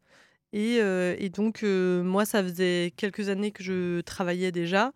Et, 0.52 0.78
et 0.78 1.28
donc, 1.30 1.62
moi, 1.62 2.24
ça 2.24 2.42
faisait 2.42 2.92
quelques 2.96 3.28
années 3.28 3.52
que 3.52 3.62
je 3.62 4.00
travaillais 4.00 4.50
déjà 4.50 4.92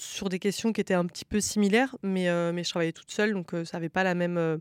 sur 0.00 0.28
des 0.28 0.38
questions 0.38 0.72
qui 0.72 0.80
étaient 0.80 0.94
un 0.94 1.06
petit 1.06 1.24
peu 1.24 1.40
similaires, 1.40 1.96
mais, 2.02 2.28
euh, 2.28 2.52
mais 2.52 2.64
je 2.64 2.70
travaillais 2.70 2.92
toute 2.92 3.10
seule, 3.10 3.32
donc 3.34 3.54
euh, 3.54 3.64
ça 3.64 3.76
n'avait 3.76 3.88
pas 3.88 4.04
la 4.04 4.14
même, 4.14 4.38
euh, 4.38 4.58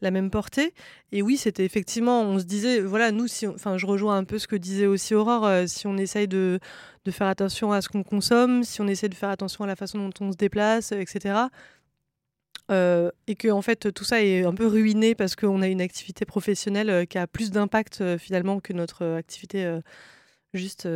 la 0.00 0.10
même 0.10 0.30
portée. 0.30 0.74
Et 1.12 1.22
oui, 1.22 1.36
c'était 1.36 1.64
effectivement, 1.64 2.22
on 2.22 2.38
se 2.38 2.44
disait, 2.44 2.80
voilà, 2.80 3.12
nous, 3.12 3.28
si 3.28 3.46
enfin, 3.46 3.78
je 3.78 3.86
rejoins 3.86 4.16
un 4.16 4.24
peu 4.24 4.38
ce 4.38 4.48
que 4.48 4.56
disait 4.56 4.86
aussi 4.86 5.14
Aurore, 5.14 5.48
si 5.68 5.86
on 5.86 5.96
essaye 5.96 6.28
de, 6.28 6.58
de, 7.04 7.10
faire 7.10 7.28
attention 7.28 7.72
à 7.72 7.80
ce 7.82 7.88
qu'on 7.88 8.02
consomme, 8.02 8.64
si 8.64 8.80
on 8.80 8.88
essaie 8.88 9.08
de 9.08 9.14
faire 9.14 9.30
attention 9.30 9.64
à 9.64 9.66
la 9.66 9.76
façon 9.76 9.98
dont 9.98 10.26
on 10.26 10.32
se 10.32 10.36
déplace, 10.36 10.92
etc. 10.92 11.48
et 12.70 13.36
que 13.36 13.50
en 13.50 13.62
fait 13.62 13.92
tout 13.92 14.04
ça 14.04 14.22
est 14.22 14.44
un 14.44 14.54
peu 14.54 14.66
ruiné 14.66 15.14
parce 15.14 15.36
qu'on 15.36 15.60
a 15.60 15.68
une 15.68 15.82
activité 15.82 16.24
professionnelle 16.24 17.06
qui 17.06 17.18
a 17.18 17.26
plus 17.26 17.50
d'impact 17.50 18.16
finalement 18.16 18.58
que 18.60 18.72
notre 18.72 19.04
activité 19.04 19.80
juste 20.54 20.88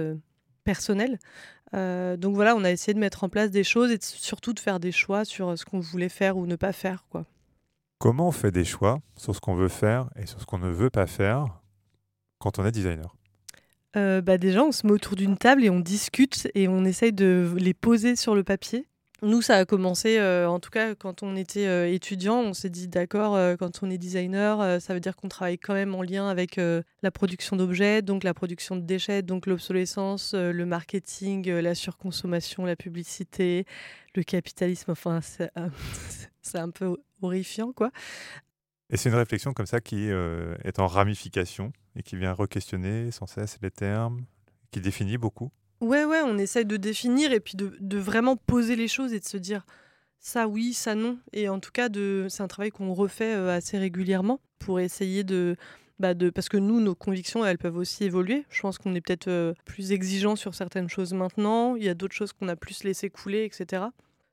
personnelle. 0.65 1.19
Euh, 1.75 2.17
donc 2.17 2.35
voilà, 2.35 2.55
on 2.57 2.65
a 2.65 2.71
essayé 2.71 2.95
de 2.95 2.99
mettre 2.99 3.25
en 3.25 3.29
place 3.29 3.51
des 3.51 3.65
choses 3.65 3.91
et 3.91 3.99
surtout 4.01 4.53
de 4.53 4.61
faire 4.61 4.81
des 4.81 4.93
choix 4.93 5.25
sur 5.25 5.59
ce 5.59 5.65
qu'on 5.65 5.81
voulait 5.81 6.09
faire 6.09 6.37
ou 6.37 6.47
ne 6.47 6.57
pas 6.57 6.73
faire. 6.73 7.05
Quoi. 7.11 7.25
Comment 7.99 8.29
on 8.29 8.33
fait 8.33 8.53
des 8.53 8.65
choix 8.65 9.01
sur 9.17 9.35
ce 9.35 9.41
qu'on 9.41 9.55
veut 9.55 9.69
faire 9.69 10.09
et 10.17 10.27
sur 10.27 10.41
ce 10.41 10.47
qu'on 10.47 10.59
ne 10.59 10.71
veut 10.71 10.91
pas 10.91 11.07
faire 11.07 11.61
quand 12.39 12.59
on 12.59 12.65
est 12.65 12.71
designer? 12.71 13.15
Euh, 13.97 14.21
bah 14.21 14.39
Déjà, 14.39 14.63
on 14.63 14.73
se 14.73 14.87
met 14.87 14.93
autour 14.93 15.17
d'une 15.17 15.37
table 15.37 15.65
et 15.65 15.71
on 15.71 15.81
discute 15.81 16.49
et 16.55 16.69
on 16.69 16.85
essaye 16.85 17.13
de 17.13 17.55
les 17.57 17.75
poser 17.75 18.17
sur 18.17 18.35
le 18.35 18.45
papier. 18.45 18.87
Nous, 19.23 19.43
ça 19.43 19.57
a 19.57 19.65
commencé, 19.65 20.17
euh, 20.19 20.49
en 20.49 20.61
tout 20.61 20.71
cas, 20.71 20.95
quand 20.95 21.25
on 21.25 21.35
était 21.35 21.67
euh, 21.67 21.93
étudiant, 21.93 22.37
on 22.37 22.55
s'est 22.55 22.71
dit, 22.71 22.87
d'accord, 22.87 23.35
euh, 23.35 23.57
quand 23.57 23.83
on 23.83 23.91
est 23.91 23.99
designer, 23.99 24.81
ça 24.81 24.95
veut 24.95 25.01
dire 25.01 25.17
qu'on 25.17 25.27
travaille 25.27 25.59
quand 25.59 25.75
même 25.75 25.93
en 25.97 26.03
lien 26.03 26.29
avec 26.29 26.61
la 27.03 27.11
production 27.11 27.57
d'objets, 27.57 28.01
donc 28.01 28.23
la 28.23 28.33
production 28.33 28.77
de 28.77 28.83
déchets, 28.83 29.23
donc 29.23 29.47
l'obsolescence, 29.47 30.35
le 30.35 30.65
marketing, 30.65 31.49
la 31.51 31.75
surconsommation, 31.75 32.65
la 32.65 32.77
publicité, 32.77 33.67
le 34.15 34.23
capitalisme. 34.23 34.93
Enfin, 34.93 35.21
c'est 36.43 36.59
un 36.59 36.71
peu 36.71 36.97
horrifiant, 37.21 37.73
quoi. 37.73 37.91
Et 38.91 38.97
c'est 38.97 39.09
une 39.09 39.17
réflexion 39.17 39.53
comme 39.53 39.67
ça 39.67 39.81
qui 39.81 40.09
est 40.09 40.79
en 40.79 40.87
ramification 40.87 41.73
et 41.97 42.03
qui 42.03 42.17
vient 42.17 42.33
re-questionner 42.33 43.11
sans 43.11 43.27
cesse 43.27 43.59
les 43.63 43.71
termes, 43.73 44.25
qui 44.71 44.81
définit 44.81 45.19
beaucoup 45.19 45.51
Ouais, 45.81 46.05
ouais, 46.05 46.23
on 46.25 46.39
essaye 46.39 46.65
de 46.65 46.77
définir 46.77 47.33
et 47.33 47.39
puis 47.39 47.55
de, 47.57 47.99
vraiment 47.99 48.37
poser 48.37 48.75
les 48.75 48.89
choses 48.89 49.13
et 49.13 49.21
de 49.21 49.25
se 49.25 49.37
dire 49.37 49.65
ça 50.19 50.49
oui, 50.49 50.73
ça 50.73 50.97
non. 50.97 51.19
Et 51.33 51.49
en 51.49 51.61
tout 51.61 51.71
cas, 51.71 51.89
c'est 52.29 52.43
un 52.43 52.49
travail 52.49 52.71
qu'on 52.71 52.93
refait 52.93 53.35
euh, 53.35 53.55
assez 53.55 53.79
régulièrement 53.79 54.41
pour 54.59 54.81
essayer 54.81 55.23
bah, 56.01 56.15
de, 56.15 56.31
Parce 56.31 56.49
que 56.49 56.57
nous, 56.57 56.81
nos 56.81 56.97
convictions, 56.97 57.45
elles 57.45 57.59
peuvent 57.59 57.77
aussi 57.77 58.05
évoluer. 58.05 58.45
Je 58.51 58.61
pense 58.61 58.79
qu'on 58.79 58.95
est 58.97 59.01
peut-être 59.01 59.29
euh, 59.29 59.55
plus 59.65 59.93
exigeant 59.93 60.35
sur 60.35 60.55
certaines 60.55 60.89
choses 60.89 61.13
maintenant. 61.13 61.77
Il 61.77 61.85
y 61.85 61.89
a 61.89 61.95
d'autres 61.95 62.15
choses 62.15 62.33
qu'on 62.33 62.49
a 62.49 62.57
plus 62.57 62.83
laissé 62.83 63.09
couler, 63.09 63.45
etc. 63.45 63.85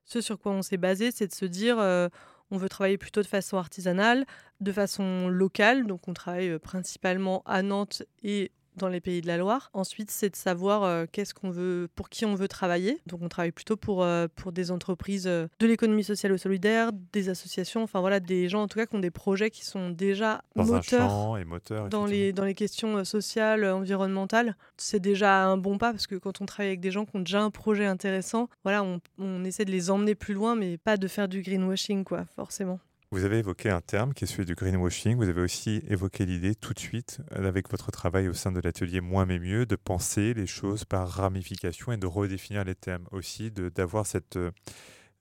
Ce 0.04 0.20
sur 0.20 0.40
quoi 0.40 0.50
on 0.50 0.62
s'est 0.62 0.76
basé, 0.76 1.10
c'est 1.12 1.28
de 1.28 1.34
se 1.34 1.44
dire... 1.44 1.78
Euh, 1.78 2.08
on 2.52 2.58
veut 2.58 2.68
travailler 2.68 2.96
plutôt 2.96 3.22
de 3.22 3.26
façon 3.26 3.56
artisanale, 3.56 4.24
de 4.60 4.70
façon 4.70 5.28
locale. 5.28 5.84
Donc 5.84 6.06
on 6.06 6.14
travaille 6.14 6.60
principalement 6.60 7.42
à 7.44 7.62
Nantes 7.62 8.04
et 8.22 8.52
dans 8.76 8.88
les 8.88 9.00
pays 9.00 9.20
de 9.20 9.26
la 9.26 9.36
Loire. 9.36 9.70
Ensuite, 9.72 10.10
c'est 10.10 10.30
de 10.30 10.36
savoir 10.36 10.84
euh, 10.84 11.06
qu'est-ce 11.10 11.34
qu'on 11.34 11.50
veut, 11.50 11.88
pour 11.94 12.08
qui 12.08 12.24
on 12.24 12.34
veut 12.34 12.48
travailler. 12.48 13.00
Donc, 13.06 13.22
on 13.22 13.28
travaille 13.28 13.52
plutôt 13.52 13.76
pour, 13.76 14.02
euh, 14.02 14.26
pour 14.34 14.52
des 14.52 14.70
entreprises 14.70 15.26
euh, 15.26 15.46
de 15.58 15.66
l'économie 15.66 16.04
sociale 16.04 16.32
ou 16.32 16.38
solidaire, 16.38 16.90
des 17.12 17.28
associations, 17.28 17.82
enfin 17.82 18.00
voilà, 18.00 18.20
des 18.20 18.48
gens 18.48 18.62
en 18.62 18.68
tout 18.68 18.78
cas 18.78 18.86
qui 18.86 18.96
ont 18.96 19.00
des 19.00 19.10
projets 19.10 19.50
qui 19.50 19.64
sont 19.64 19.90
déjà 19.90 20.42
moteurs, 20.54 21.38
et 21.38 21.44
moteurs 21.44 21.88
dans, 21.88 22.06
les, 22.06 22.32
dans 22.32 22.44
les 22.44 22.54
questions 22.54 23.04
sociales, 23.04 23.64
environnementales. 23.64 24.56
C'est 24.76 25.00
déjà 25.00 25.44
un 25.44 25.56
bon 25.56 25.78
pas 25.78 25.92
parce 25.92 26.06
que 26.06 26.16
quand 26.16 26.40
on 26.40 26.46
travaille 26.46 26.68
avec 26.68 26.80
des 26.80 26.90
gens 26.90 27.04
qui 27.04 27.16
ont 27.16 27.20
déjà 27.20 27.42
un 27.42 27.50
projet 27.50 27.86
intéressant, 27.86 28.48
voilà, 28.64 28.82
on, 28.82 29.00
on 29.18 29.44
essaie 29.44 29.64
de 29.64 29.70
les 29.70 29.90
emmener 29.90 30.14
plus 30.14 30.34
loin, 30.34 30.54
mais 30.54 30.78
pas 30.78 30.96
de 30.96 31.08
faire 31.08 31.28
du 31.28 31.42
greenwashing, 31.42 32.04
quoi, 32.04 32.26
forcément. 32.36 32.80
Vous 33.16 33.24
avez 33.24 33.38
évoqué 33.38 33.70
un 33.70 33.80
terme 33.80 34.12
qui 34.12 34.24
est 34.24 34.26
celui 34.26 34.44
du 34.44 34.54
greenwashing. 34.54 35.16
Vous 35.16 35.30
avez 35.30 35.40
aussi 35.40 35.82
évoqué 35.88 36.26
l'idée 36.26 36.54
tout 36.54 36.74
de 36.74 36.78
suite, 36.78 37.22
euh, 37.32 37.48
avec 37.48 37.70
votre 37.70 37.90
travail 37.90 38.28
au 38.28 38.34
sein 38.34 38.52
de 38.52 38.60
l'atelier 38.60 39.00
Moins 39.00 39.24
mais 39.24 39.38
mieux, 39.38 39.64
de 39.64 39.74
penser 39.74 40.34
les 40.34 40.46
choses 40.46 40.84
par 40.84 41.08
ramification 41.08 41.92
et 41.92 41.96
de 41.96 42.06
redéfinir 42.06 42.62
les 42.64 42.74
termes. 42.74 43.06
Aussi, 43.12 43.50
d'avoir 43.50 44.04
cette 44.04 44.36
euh, 44.36 44.50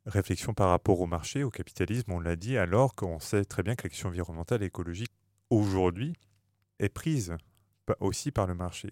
réflexion 0.06 0.54
par 0.54 0.72
rapport 0.72 1.00
au 1.00 1.08
marché, 1.08 1.44
au 1.44 1.50
capitalisme, 1.50 2.12
on 2.12 2.20
l'a 2.20 2.36
dit, 2.36 2.58
alors 2.58 2.96
qu'on 2.96 3.22
sait 3.22 3.46
très 3.46 3.64
bien 3.64 3.76
que 3.76 3.84
l'action 3.84 4.10
environnementale 4.10 4.62
et 4.62 4.66
écologique, 4.66 5.14
aujourd'hui, 5.50 6.16
est 6.80 6.90
prise 6.90 7.38
aussi 8.00 8.32
par 8.32 8.48
le 8.48 8.56
marché. 8.56 8.90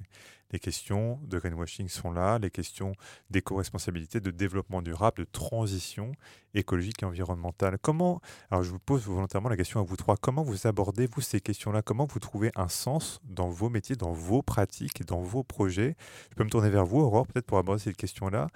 Les 0.52 0.60
questions 0.60 1.20
de 1.24 1.40
greenwashing 1.40 1.88
sont 1.88 2.12
là, 2.12 2.38
les 2.38 2.52
questions 2.52 2.94
d'éco-responsabilité, 3.32 4.20
de 4.20 4.30
développement 4.30 4.84
durable, 4.84 5.24
de 5.24 5.28
transition 5.32 6.12
écologique 6.54 7.02
et 7.02 7.06
environnementale. 7.06 7.78
Comment, 7.82 8.22
alors 8.52 8.64
je 8.64 8.70
vous 8.70 8.80
pose 8.80 9.04
volontairement 9.04 9.50
la 9.50 9.58
question 9.58 9.80
à 9.80 9.84
vous 9.84 9.96
trois, 9.96 10.16
comment 10.16 10.44
vous 10.44 10.68
abordez, 10.68 11.08
vous, 11.08 11.22
ces 11.22 11.42
questions-là? 11.42 11.82
Comment 11.82 12.06
vous 12.06 12.20
trouvez 12.20 12.52
un 12.56 12.68
sens 12.68 13.20
dans 13.24 13.50
vos 13.50 13.70
métiers, 13.70 13.96
dans 13.96 14.12
vos 14.12 14.44
pratiques, 14.44 15.04
dans 15.06 15.22
vos 15.22 15.44
projets? 15.44 15.96
Je 16.30 16.36
peux 16.36 16.44
me 16.44 16.52
tourner 16.52 16.70
vers 16.70 16.86
vous, 16.86 17.00
Aurore, 17.00 17.26
peut-être 17.26 17.48
pour 17.48 17.58
aborder 17.58 17.82
cette 17.82 17.98
question-là, 17.98 18.48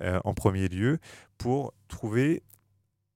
euh, 0.00 0.18
en 0.24 0.34
premier 0.34 0.66
lieu, 0.68 0.98
pour 1.38 1.72
trouver 1.86 2.42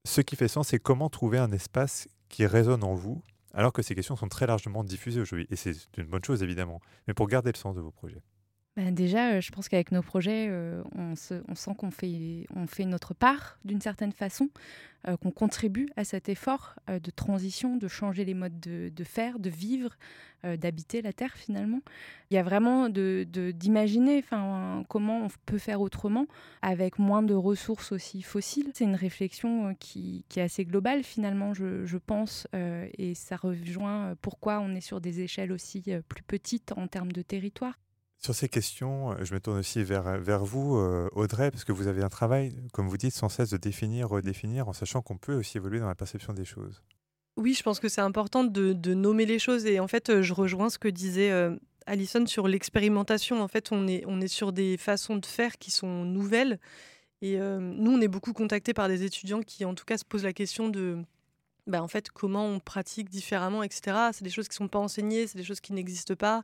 ce 0.04 0.20
qui 0.20 0.36
fait 0.36 0.48
sens 0.48 0.72
et 0.72 0.78
comment 0.78 1.10
trouver 1.10 1.38
un 1.38 1.50
espace 1.50 2.06
qui 2.28 2.46
résonne 2.46 2.84
en 2.84 2.94
vous 2.94 3.20
alors 3.54 3.72
que 3.72 3.82
ces 3.82 3.94
questions 3.94 4.16
sont 4.16 4.28
très 4.28 4.46
largement 4.46 4.84
diffusées 4.84 5.20
aujourd'hui. 5.20 5.46
Et 5.50 5.56
c'est 5.56 5.74
une 5.96 6.06
bonne 6.06 6.24
chose, 6.24 6.42
évidemment, 6.42 6.80
mais 7.06 7.14
pour 7.14 7.28
garder 7.28 7.50
le 7.52 7.56
sens 7.56 7.74
de 7.74 7.80
vos 7.80 7.90
projets. 7.90 8.22
Ben 8.78 8.94
déjà, 8.94 9.32
euh, 9.32 9.40
je 9.40 9.50
pense 9.50 9.68
qu'avec 9.68 9.90
nos 9.90 10.02
projets, 10.02 10.46
euh, 10.48 10.84
on, 10.94 11.16
sent 11.16 11.70
qu'on 11.76 11.90
fait, 11.90 12.84
notre 12.84 13.12
part 13.12 13.58
d'une 13.64 13.80
certaine 13.80 14.12
façon, 14.12 14.50
euh, 15.08 15.16
qu'on 15.16 15.32
contribue 15.32 15.88
à 15.96 16.04
cet 16.04 16.28
effort 16.28 16.76
de 16.86 17.10
transition, 17.10 17.76
de 17.76 17.88
changer 17.88 18.24
les 18.24 18.34
modes 18.34 18.60
de, 18.60 19.04
faire, 19.04 19.40
de 19.40 19.50
vivre, 19.50 19.96
d'habiter 20.44 21.02
la 21.02 21.12
Terre 21.12 21.34
finalement. 21.34 21.80
Il 22.30 22.34
y 22.34 22.38
a 22.38 22.44
vraiment 22.44 22.88
d'imaginer 22.88 24.22
comment 24.88 25.24
on 25.24 25.28
peut 25.44 25.58
faire 25.58 25.80
autrement 25.80 26.26
avec 26.62 27.00
moins 27.00 27.24
de 27.24 27.34
ressources 27.34 27.90
aussi 27.90 28.22
fossiles. 28.22 28.70
C'est 28.74 28.84
une 28.84 28.94
réflexion 28.94 29.74
qui, 29.80 30.24
est 30.36 30.40
assez 30.40 30.64
globale 30.64 31.02
finalement, 31.02 31.52
je 31.52 31.96
pense, 31.96 32.46
et 32.52 33.14
ça 33.14 33.34
rejoint 33.34 34.14
pourquoi 34.22 34.60
on 34.60 34.72
est 34.76 34.80
sur 34.80 35.00
des 35.00 35.20
échelles 35.20 35.50
aussi 35.50 35.82
plus 36.08 36.22
petites 36.22 36.72
en 36.76 36.86
termes 36.86 37.10
de 37.10 37.22
territoire. 37.22 37.74
Sur 38.18 38.34
ces 38.34 38.48
questions, 38.48 39.12
euh, 39.12 39.24
je 39.24 39.32
me 39.32 39.40
tourne 39.40 39.58
aussi 39.58 39.82
vers, 39.84 40.06
euh, 40.08 40.18
vers 40.18 40.44
vous, 40.44 40.76
euh, 40.76 41.08
Audrey, 41.12 41.52
parce 41.52 41.64
que 41.64 41.70
vous 41.70 41.86
avez 41.86 42.02
un 42.02 42.08
travail, 42.08 42.52
comme 42.72 42.88
vous 42.88 42.96
dites, 42.96 43.14
sans 43.14 43.28
cesse 43.28 43.50
de 43.50 43.56
définir, 43.56 44.08
redéfinir, 44.08 44.68
en 44.68 44.72
sachant 44.72 45.02
qu'on 45.02 45.16
peut 45.16 45.34
aussi 45.34 45.56
évoluer 45.56 45.78
dans 45.78 45.86
la 45.86 45.94
perception 45.94 46.32
des 46.32 46.44
choses. 46.44 46.82
Oui, 47.36 47.54
je 47.54 47.62
pense 47.62 47.78
que 47.78 47.88
c'est 47.88 48.00
important 48.00 48.42
de, 48.42 48.94
nommer 48.94 49.24
les 49.24 49.38
choses. 49.38 49.66
Et 49.66 49.78
en 49.78 49.86
fait, 49.86 50.22
je 50.22 50.34
rejoins 50.34 50.70
ce 50.70 50.78
que 50.78 50.88
disait 50.88 51.30
Alison 51.86 52.26
sur 52.26 52.48
l'expérimentation. 52.48 53.40
En 53.40 53.46
fait, 53.46 53.70
on 53.70 53.86
est, 53.86 54.02
on 54.08 54.20
est 54.20 54.26
sur 54.26 54.52
des 54.52 54.76
façons 54.76 55.14
de 55.14 55.24
faire 55.24 55.56
qui 55.56 55.70
sont 55.70 56.04
nouvelles. 56.04 56.58
Et 57.22 57.38
nous, 57.38 57.92
on 57.92 58.00
est 58.00 58.08
beaucoup 58.08 58.32
contactés 58.32 58.74
par 58.74 58.88
des 58.88 59.04
étudiants 59.04 59.42
qui, 59.42 59.64
en 59.64 59.74
tout 59.74 59.84
cas, 59.84 59.96
se 59.96 60.04
posent 60.04 60.24
la 60.24 60.32
question 60.32 60.68
de 60.68 61.04
bah, 61.68 61.80
en 61.80 61.86
fait, 61.86 62.10
comment 62.10 62.46
on 62.46 62.58
pratique 62.58 63.08
différemment, 63.08 63.62
etc. 63.62 63.96
C'est 64.12 64.24
des 64.24 64.30
choses 64.30 64.48
qui 64.48 64.54
ne 64.54 64.64
sont 64.64 64.68
pas 64.68 64.80
enseignées, 64.80 65.28
c'est 65.28 65.38
des 65.38 65.44
choses 65.44 65.60
qui 65.60 65.72
n'existent 65.72 66.16
pas. 66.16 66.42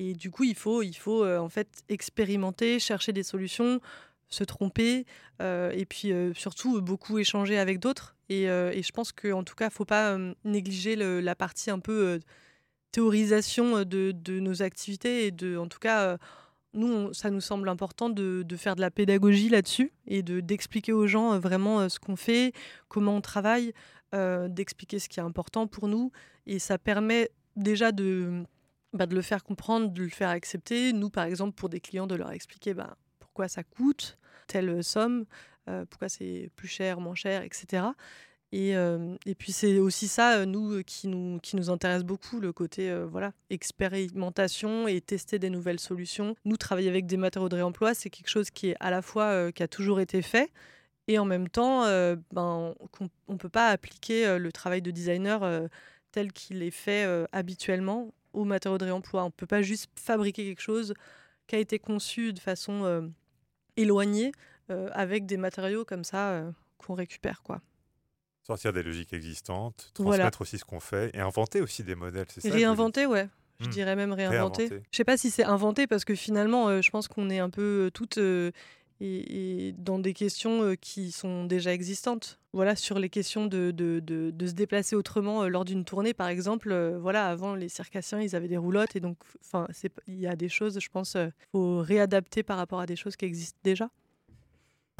Et 0.00 0.14
du 0.14 0.30
coup, 0.30 0.44
il 0.44 0.54
faut, 0.54 0.82
il 0.82 0.94
faut 0.94 1.24
euh, 1.24 1.36
en 1.38 1.50
fait 1.50 1.68
expérimenter, 1.90 2.78
chercher 2.78 3.12
des 3.12 3.22
solutions, 3.22 3.82
se 4.30 4.44
tromper, 4.44 5.04
euh, 5.42 5.70
et 5.72 5.84
puis 5.84 6.10
euh, 6.10 6.32
surtout 6.32 6.80
beaucoup 6.80 7.18
échanger 7.18 7.58
avec 7.58 7.80
d'autres. 7.80 8.16
Et, 8.30 8.46
je 8.46 8.90
pense 8.92 9.12
qu'en 9.12 9.44
tout 9.44 9.54
cas, 9.54 9.66
il 9.66 9.68
ne 9.68 9.74
faut 9.74 9.84
pas 9.84 10.16
négliger 10.44 10.96
la 10.96 11.34
partie 11.34 11.70
un 11.70 11.80
peu 11.80 12.20
théorisation 12.92 13.84
de, 13.84 14.14
nos 14.38 14.62
activités. 14.62 15.26
Et 15.26 15.56
en 15.56 15.66
tout 15.66 15.80
cas, 15.80 16.16
nous, 16.72 17.12
ça 17.12 17.30
nous 17.30 17.40
semble 17.40 17.68
important 17.68 18.08
de, 18.08 18.46
faire 18.56 18.76
de 18.76 18.80
la 18.80 18.92
pédagogie 18.92 19.48
là-dessus 19.48 19.92
et 20.06 20.22
d'expliquer 20.22 20.92
aux 20.92 21.08
gens 21.08 21.40
vraiment 21.40 21.88
ce 21.88 21.98
qu'on 21.98 22.14
fait, 22.14 22.52
comment 22.88 23.16
on 23.16 23.20
travaille, 23.20 23.72
d'expliquer 24.12 25.00
ce 25.00 25.08
qui 25.08 25.18
est 25.18 25.24
important 25.24 25.66
pour 25.66 25.88
nous. 25.88 26.12
Et 26.46 26.60
ça 26.60 26.78
permet 26.78 27.30
déjà 27.56 27.90
de 27.90 28.44
bah, 28.92 29.06
de 29.06 29.14
le 29.14 29.22
faire 29.22 29.44
comprendre, 29.44 29.90
de 29.90 30.02
le 30.02 30.08
faire 30.08 30.30
accepter. 30.30 30.92
Nous, 30.92 31.10
par 31.10 31.24
exemple, 31.24 31.54
pour 31.54 31.68
des 31.68 31.80
clients, 31.80 32.06
de 32.06 32.14
leur 32.14 32.32
expliquer 32.32 32.74
bah, 32.74 32.96
pourquoi 33.18 33.48
ça 33.48 33.62
coûte 33.62 34.18
telle 34.46 34.82
somme, 34.82 35.26
euh, 35.68 35.84
pourquoi 35.88 36.08
c'est 36.08 36.50
plus 36.56 36.68
cher, 36.68 37.00
moins 37.00 37.14
cher, 37.14 37.42
etc. 37.42 37.84
Et, 38.52 38.76
euh, 38.76 39.14
et 39.26 39.36
puis 39.36 39.52
c'est 39.52 39.78
aussi 39.78 40.08
ça, 40.08 40.38
euh, 40.38 40.44
nous, 40.44 40.82
qui 40.82 41.06
nous, 41.06 41.38
qui 41.38 41.54
nous 41.54 41.70
intéresse 41.70 42.02
beaucoup, 42.02 42.40
le 42.40 42.52
côté 42.52 42.92
voilà, 43.04 43.32
expérimentation 43.48 44.88
et 44.88 45.00
tester 45.00 45.38
des 45.38 45.50
nouvelles 45.50 45.78
solutions. 45.78 46.34
Nous, 46.44 46.56
travailler 46.56 46.88
avec 46.88 47.06
des 47.06 47.16
matériaux 47.16 47.48
de 47.48 47.54
réemploi, 47.54 47.94
c'est 47.94 48.10
quelque 48.10 48.28
chose 48.28 48.50
qui 48.50 48.70
est 48.70 48.76
à 48.80 48.90
la 48.90 49.02
fois 49.02 49.52
qui 49.52 49.62
a 49.62 49.68
toujours 49.68 50.00
été 50.00 50.20
fait, 50.22 50.50
et 51.06 51.18
en 51.18 51.24
même 51.24 51.48
temps, 51.48 51.84
ben, 52.32 52.74
on 53.28 53.32
ne 53.32 53.38
peut 53.38 53.48
pas 53.48 53.68
appliquer 53.68 54.38
le 54.38 54.52
travail 54.52 54.82
de 54.82 54.90
designer 54.90 55.68
tel 56.12 56.32
qu'il 56.32 56.62
est 56.62 56.72
fait 56.72 57.06
habituellement 57.32 58.12
aux 58.32 58.44
matériaux 58.44 58.78
de 58.78 58.84
réemploi. 58.84 59.22
On 59.22 59.26
ne 59.26 59.30
peut 59.30 59.46
pas 59.46 59.62
juste 59.62 59.90
fabriquer 59.96 60.44
quelque 60.44 60.62
chose 60.62 60.94
qui 61.46 61.56
a 61.56 61.58
été 61.58 61.78
conçu 61.78 62.32
de 62.32 62.38
façon 62.38 62.84
euh, 62.84 63.02
éloignée 63.76 64.32
euh, 64.70 64.88
avec 64.92 65.26
des 65.26 65.36
matériaux 65.36 65.84
comme 65.84 66.04
ça 66.04 66.30
euh, 66.30 66.50
qu'on 66.78 66.94
récupère. 66.94 67.42
quoi. 67.42 67.60
Sortir 68.46 68.72
des 68.72 68.82
logiques 68.82 69.12
existantes, 69.12 69.90
transmettre 69.94 70.40
aussi 70.40 70.58
ce 70.58 70.64
qu'on 70.64 70.80
fait 70.80 71.10
et 71.14 71.20
inventer 71.20 71.60
aussi 71.60 71.84
des 71.84 71.94
modèles. 71.94 72.26
C'est 72.28 72.40
ça 72.40 72.50
réinventer, 72.50 73.06
ouais. 73.06 73.28
Je 73.60 73.66
hmm. 73.66 73.70
dirais 73.70 73.96
même 73.96 74.12
réinventer. 74.12 74.68
Je 74.68 74.74
ne 74.74 74.80
sais 74.92 75.04
pas 75.04 75.18
si 75.18 75.30
c'est 75.30 75.44
inventer 75.44 75.86
parce 75.86 76.06
que 76.06 76.14
finalement, 76.14 76.80
je 76.80 76.90
pense 76.90 77.08
qu'on 77.08 77.28
est 77.28 77.40
un 77.40 77.50
peu 77.50 77.90
toutes 77.92 78.18
et, 79.00 79.74
dans 79.76 79.98
des 79.98 80.14
questions 80.14 80.74
qui 80.80 81.12
sont 81.12 81.44
déjà 81.44 81.74
existantes. 81.74 82.39
Voilà, 82.52 82.74
sur 82.74 82.98
les 82.98 83.08
questions 83.08 83.46
de, 83.46 83.70
de, 83.70 84.00
de, 84.00 84.46
se 84.46 84.52
déplacer 84.52 84.96
autrement 84.96 85.44
euh, 85.44 85.48
lors 85.48 85.64
d'une 85.64 85.84
tournée, 85.84 86.14
par 86.14 86.28
exemple. 86.28 86.72
Euh, 86.72 86.98
voilà, 86.98 87.28
avant, 87.28 87.54
les 87.54 87.68
circassiens, 87.68 88.20
ils 88.20 88.34
avaient 88.34 88.48
des 88.48 88.56
roulottes. 88.56 88.96
Et 88.96 89.00
donc, 89.00 89.18
il 90.08 90.18
y 90.18 90.26
a 90.26 90.34
des 90.34 90.48
choses, 90.48 90.80
je 90.80 90.88
pense, 90.88 91.14
il 91.14 91.32
faut 91.52 91.78
réadapter 91.78 92.42
par 92.42 92.56
rapport 92.56 92.80
à 92.80 92.86
des 92.86 92.96
choses 92.96 93.16
qui 93.16 93.24
existent 93.24 93.60
déjà. 93.62 93.88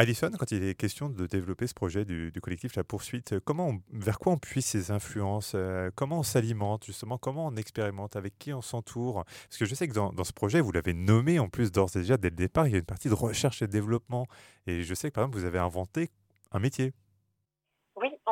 Alison, 0.00 0.30
quand 0.38 0.50
il 0.50 0.64
est 0.64 0.74
question 0.74 1.10
de 1.10 1.26
développer 1.26 1.66
ce 1.66 1.74
projet 1.74 2.06
du, 2.06 2.32
collectif 2.40 2.74
La 2.74 2.84
Poursuite, 2.84 3.38
comment 3.40 3.76
vers 3.92 4.18
quoi 4.18 4.32
on 4.32 4.38
puise 4.38 4.64
ces 4.64 4.90
influences 4.90 5.52
euh, 5.54 5.90
Comment 5.94 6.20
on 6.20 6.22
s'alimente 6.22 6.86
justement 6.86 7.18
Comment 7.18 7.48
on 7.48 7.56
expérimente 7.56 8.16
Avec 8.16 8.38
qui 8.38 8.54
on 8.54 8.62
s'entoure? 8.62 9.26
Parce 9.26 9.58
que 9.58 9.66
je 9.66 9.74
sais 9.74 9.88
que 9.88 9.92
dans, 9.92 10.24
ce 10.24 10.32
projet, 10.32 10.62
vous 10.62 10.72
l'avez 10.72 10.94
nommé 10.94 11.38
en 11.38 11.50
plus 11.50 11.70
d'ores 11.70 11.90
et 11.96 11.98
déjà 11.98 12.16
dès 12.16 12.30
le 12.30 12.36
départ, 12.36 12.66
il 12.66 12.70
y 12.70 12.76
a 12.76 12.78
une 12.78 12.84
partie 12.86 13.10
de 13.10 13.14
recherche 13.14 13.60
et 13.60 13.66
développement. 13.66 14.26
Et 14.66 14.84
je 14.84 14.94
sais 14.94 15.10
que 15.10 15.14
par 15.16 15.24
exemple, 15.24 15.38
vous 15.38 15.44
avez 15.44 15.58
inventé 15.58 16.08
un 16.50 16.60
métier. 16.60 16.94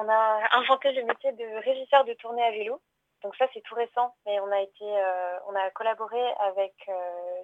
On 0.01 0.09
a 0.09 0.57
inventé 0.57 0.93
le 0.93 1.03
métier 1.03 1.33
de 1.33 1.65
régisseur 1.65 2.05
de 2.05 2.13
tournée 2.15 2.45
à 2.45 2.53
vélo. 2.53 2.81
Donc 3.25 3.35
ça, 3.35 3.47
c'est 3.53 3.63
tout 3.63 3.75
récent, 3.75 4.15
mais 4.27 4.39
on 4.39 4.53
a 4.53 4.61
euh, 4.61 5.71
collaboré 5.75 6.25
avec 6.39 6.73
euh, 6.89 7.43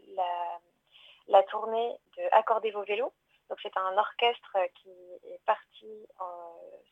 la, 1.26 1.42
tournée 1.42 1.96
de 2.16 2.22
Accorder 2.30 2.70
vos 2.70 2.84
vélos. 2.84 3.12
Donc 3.48 3.58
c'est 3.60 3.76
un 3.76 3.98
orchestre 3.98 4.56
qui 4.76 4.90
est 5.24 5.44
parti 5.44 6.06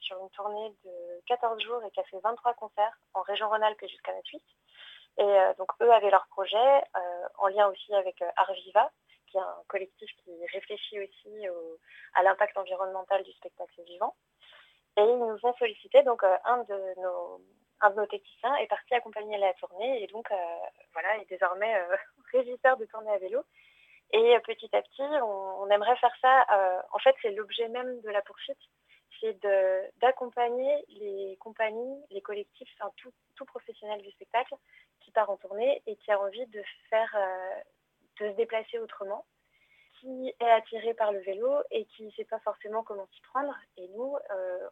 sur 0.00 0.18
une 0.20 0.30
tournée 0.30 0.74
de 0.84 1.22
14 1.26 1.62
jours 1.62 1.80
et 1.84 1.92
qui 1.92 2.00
a 2.00 2.04
fait 2.04 2.18
23 2.18 2.54
concerts 2.54 2.98
en 3.14 3.22
région 3.22 3.48
Rhône-Alpes 3.48 3.86
jusqu'à 3.86 4.12
la 4.12 4.22
Suisse. 4.22 4.42
Et 5.18 5.22
euh, 5.22 5.54
donc 5.58 5.70
eux 5.80 5.92
avaient 5.92 6.10
leur 6.10 6.26
projet 6.26 6.82
en 7.38 7.46
lien 7.46 7.68
aussi 7.68 7.94
avec 7.94 8.20
Arviva, 8.34 8.90
qui 9.28 9.36
est 9.36 9.40
un 9.40 9.62
collectif 9.68 10.10
qui 10.24 10.32
réfléchit 10.52 10.98
aussi 10.98 11.46
à 12.14 12.24
l'impact 12.24 12.58
environnemental 12.58 13.22
du 13.22 13.30
spectacle 13.30 13.80
vivant. 13.84 14.16
Et 14.96 15.02
ils 15.02 15.18
nous 15.18 15.38
ont 15.42 15.54
sollicité, 15.54 16.02
donc 16.02 16.22
un 16.22 16.58
de 16.64 17.00
nos 17.00 17.40
un 17.82 17.90
de 17.90 17.96
nos 17.96 18.06
techniciens 18.06 18.54
est 18.56 18.68
parti 18.68 18.94
accompagner 18.94 19.36
la 19.38 19.52
tournée 19.54 20.02
et 20.02 20.06
donc 20.06 20.30
euh, 20.30 20.36
voilà, 20.92 21.18
est 21.18 21.28
désormais 21.28 21.74
euh, 21.76 21.96
régisseur 22.32 22.76
de 22.76 22.86
tournée 22.86 23.10
à 23.10 23.18
vélo. 23.18 23.44
Et 24.12 24.36
euh, 24.36 24.40
petit 24.40 24.74
à 24.74 24.82
petit, 24.82 25.02
on, 25.02 25.68
aimerait 25.68 25.96
faire 25.96 26.14
ça. 26.20 26.84
en 26.92 26.98
fait, 26.98 27.14
c'est 27.22 27.30
l'objet 27.30 27.68
même 27.68 28.00
de 28.02 28.10
la 28.10 28.22
poursuite, 28.22 28.58
c'est 29.20 29.38
d'accompagner 30.00 30.84
les 30.88 31.36
compagnies, 31.40 32.04
les 32.10 32.20
collectifs, 32.20 32.68
enfin 32.78 32.92
tout, 32.96 33.12
tout, 33.36 33.44
professionnel 33.44 34.02
du 34.02 34.10
spectacle 34.10 34.54
qui 35.00 35.10
part 35.12 35.30
en 35.30 35.36
tournée 35.36 35.82
et 35.86 35.96
qui 35.96 36.10
a 36.10 36.20
envie 36.20 36.46
de 36.46 36.62
faire, 36.90 37.16
de 38.20 38.30
se 38.30 38.36
déplacer 38.36 38.78
autrement 38.80 39.24
qui 40.02 40.34
est 40.40 40.50
attiré 40.50 40.94
par 40.94 41.12
le 41.12 41.20
vélo 41.20 41.62
et 41.70 41.84
qui 41.86 42.02
ne 42.02 42.10
sait 42.10 42.24
pas 42.24 42.40
forcément 42.40 42.82
comment 42.82 43.06
s'y 43.14 43.20
prendre. 43.22 43.56
Et 43.76 43.86
nous, 43.88 44.16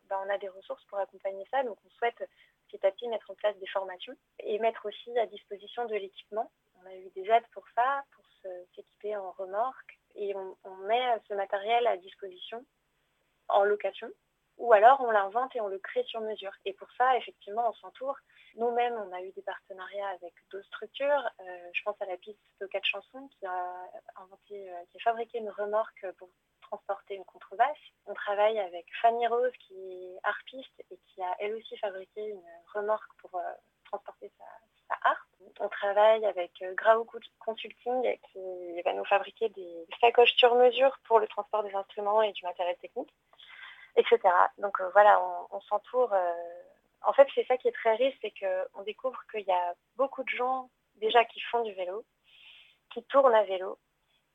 bah, 0.09 0.21
on 0.27 0.29
a 0.29 0.39
des 0.39 0.49
ressources 0.49 0.85
pour 0.87 0.99
accompagner 0.99 1.47
ça. 1.51 1.63
Donc 1.63 1.79
on 1.87 1.91
souhaite 1.91 2.29
petit 2.69 2.85
à 2.85 2.91
petit 2.91 3.09
mettre 3.09 3.31
en 3.31 3.35
place 3.35 3.57
des 3.59 3.67
formations 3.69 4.15
et 4.41 4.59
mettre 4.59 4.87
aussi 4.87 5.17
à 5.19 5.27
disposition 5.27 5.87
de 5.87 5.95
l'équipement. 5.95 6.51
On 6.83 6.87
a 6.87 6.95
eu 6.95 7.11
des 7.11 7.31
aides 7.31 7.47
pour 7.53 7.65
ça, 7.75 8.03
pour 8.13 8.25
s'équiper 8.75 9.17
en 9.17 9.31
remorque 9.33 9.99
et 10.17 10.35
on, 10.35 10.77
met 10.87 11.19
ce 11.29 11.35
matériel 11.35 11.87
à 11.87 11.97
disposition 11.97 12.65
en 13.49 13.65
location 13.65 14.11
ou 14.61 14.73
alors 14.73 15.01
on 15.01 15.11
l'invente 15.11 15.57
et 15.57 15.61
on 15.61 15.69
le 15.69 15.79
crée 15.79 16.05
sur 16.05 16.21
mesure. 16.21 16.53
Et 16.65 16.73
pour 16.75 16.89
ça, 16.93 17.17
effectivement, 17.17 17.69
on 17.69 17.73
s'entoure. 17.75 18.17
Nous-mêmes, 18.57 18.95
on 18.95 19.13
a 19.13 19.23
eu 19.23 19.33
des 19.33 19.43
partenariats 19.43 20.09
avec 20.11 20.35
d'autres 20.51 20.67
structures. 20.67 21.31
Euh, 21.41 21.71
je 21.73 21.83
pense 21.83 22.01
à 22.01 22.07
la 22.07 22.17
piste 22.19 22.39
de 22.61 22.67
quatre 22.67 22.85
chansons 22.85 23.29
qui 23.29 23.47
a 23.47 23.91
inventé, 24.17 24.71
euh, 24.71 24.85
qui 24.91 24.99
a 24.99 25.01
fabriqué 25.01 25.39
une 25.39 25.51
remorque 25.51 26.07
pour 26.19 26.29
transporter 26.71 27.15
une 27.15 27.25
contrebasse. 27.25 27.79
On 28.07 28.15
travaille 28.15 28.59
avec 28.59 28.87
Fanny 29.01 29.27
Rose 29.27 29.53
qui 29.67 29.75
est 29.75 30.19
harpiste 30.23 30.85
et 30.91 30.99
qui 31.09 31.23
a 31.23 31.35
elle 31.41 31.55
aussi 31.55 31.77
fabriqué 31.79 32.29
une 32.29 32.43
remorque 32.75 33.11
pour 33.19 33.35
euh, 33.35 33.53
transporter 33.85 34.31
sa, 34.39 34.45
harpe. 35.03 35.29
On 35.61 35.69
travaille 35.69 36.25
avec 36.27 36.51
euh, 36.63 36.75
Consulting 37.39 38.19
qui 38.33 38.83
va 38.83 38.93
nous 38.93 39.05
fabriquer 39.05 39.49
des 39.51 39.87
sacoches 40.01 40.35
sur 40.37 40.55
mesure 40.55 40.99
pour 41.05 41.19
le 41.19 41.29
transport 41.29 41.63
des 41.63 41.75
instruments 41.75 42.23
et 42.23 42.33
du 42.33 42.45
matériel 42.45 42.77
technique, 42.79 43.13
etc. 43.97 44.19
Donc 44.59 44.81
euh, 44.81 44.89
voilà, 44.93 45.21
on, 45.51 45.61
s'entoure. 45.63 46.15
En 47.03 47.13
fait, 47.13 47.27
c'est 47.35 47.47
ça 47.47 47.57
qui 47.57 47.69
est 47.69 47.73
très 47.73 47.95
riche, 47.95 48.17
c'est 48.21 48.33
qu'on 48.33 48.83
découvre 48.83 49.21
qu'il 49.31 49.47
y 49.47 49.53
a 49.53 49.75
beaucoup 49.97 50.23
de 50.23 50.29
gens 50.29 50.71
déjà 50.97 51.25
qui 51.25 51.41
font 51.41 51.63
du 51.63 51.73
vélo, 51.73 52.05
qui 52.93 53.03
tournent 53.05 53.35
à 53.35 53.45
vélo, 53.45 53.79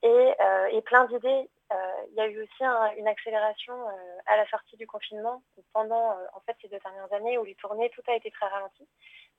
et, 0.02 0.82
plein 0.82 1.06
d'idées 1.06 1.50
euh, 1.72 2.06
il 2.10 2.16
y 2.16 2.22
a 2.22 2.28
eu 2.28 2.44
aussi 2.44 2.64
une 3.00 3.08
accélération 3.08 3.74
euh, 3.74 4.18
à 4.28 4.38
la 4.38 4.48
sortie 4.50 4.78
du 4.78 4.86
confinement, 4.86 5.42
pendant 5.74 6.12
euh, 6.12 6.26
en 6.34 6.40
fait 6.42 6.56
ces 6.62 6.68
deux 6.68 6.80
dernières 6.80 7.12
années 7.12 7.38
où 7.40 7.44
les 7.44 7.56
tournées, 7.56 7.90
tout 7.90 8.04
a 8.08 8.16
été 8.16 8.30
très 8.30 8.48
ralenti. 8.48 8.88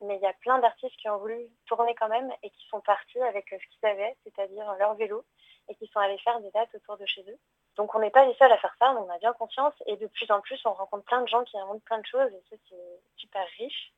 Mais 0.00 0.16
il 0.16 0.22
y 0.22 0.26
a 0.26 0.32
plein 0.34 0.58
d'artistes 0.58 0.96
qui 0.96 1.08
ont 1.08 1.18
voulu 1.18 1.38
tourner 1.66 1.94
quand 1.94 2.08
même 2.08 2.32
et 2.42 2.50
qui 2.50 2.66
sont 2.68 2.80
partis 2.80 3.20
avec 3.22 3.46
ce 3.48 3.56
qu'ils 3.56 3.88
avaient, 3.88 4.16
c'est-à-dire 4.24 4.74
leur 4.78 4.94
vélo, 4.94 5.24
et 5.68 5.74
qui 5.76 5.86
sont 5.86 6.00
allés 6.00 6.18
faire 6.18 6.40
des 6.40 6.50
dates 6.50 6.74
autour 6.74 6.96
de 6.96 7.06
chez 7.06 7.22
eux. 7.22 7.38
Donc 7.76 7.94
on 7.94 7.98
n'est 7.98 8.10
pas 8.10 8.24
les 8.24 8.34
seuls 8.34 8.52
à 8.52 8.58
faire 8.58 8.74
ça, 8.78 8.90
on 8.92 9.08
a 9.10 9.18
bien 9.18 9.32
conscience, 9.34 9.74
et 9.86 9.96
de 9.96 10.06
plus 10.06 10.30
en 10.30 10.40
plus 10.40 10.60
on 10.64 10.72
rencontre 10.72 11.04
plein 11.04 11.20
de 11.20 11.28
gens 11.28 11.44
qui 11.44 11.58
inventent 11.58 11.84
plein 11.84 11.98
de 11.98 12.06
choses, 12.06 12.32
et 12.32 12.42
ça 12.50 12.56
c'est 12.68 13.00
super 13.16 13.46
riche. 13.58 13.92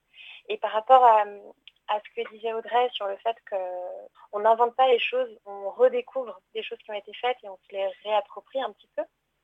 Et 0.49 0.59
par 0.59 0.73
rapport 0.73 1.05
à, 1.05 1.25
ce 1.25 2.23
que 2.23 2.29
disait 2.31 2.53
Audrey 2.53 2.89
sur 2.93 3.07
le 3.07 3.17
fait 3.19 3.37
qu'on 3.49 4.41
n'invente 4.41 4.75
pas 4.75 4.89
les 4.89 4.99
choses, 4.99 5.31
on 5.47 5.71
redécouvre 5.71 6.41
des 6.55 6.63
choses 6.63 6.79
qui 6.79 6.91
ont 6.91 6.95
été 6.95 7.13
faites 7.15 7.37
et 7.43 7.49
on 7.49 7.57
se 7.57 7.75
les 7.75 7.87
réapproprie 8.05 8.61
un 8.61 8.73
petit 8.73 8.89
peu. 8.97 9.03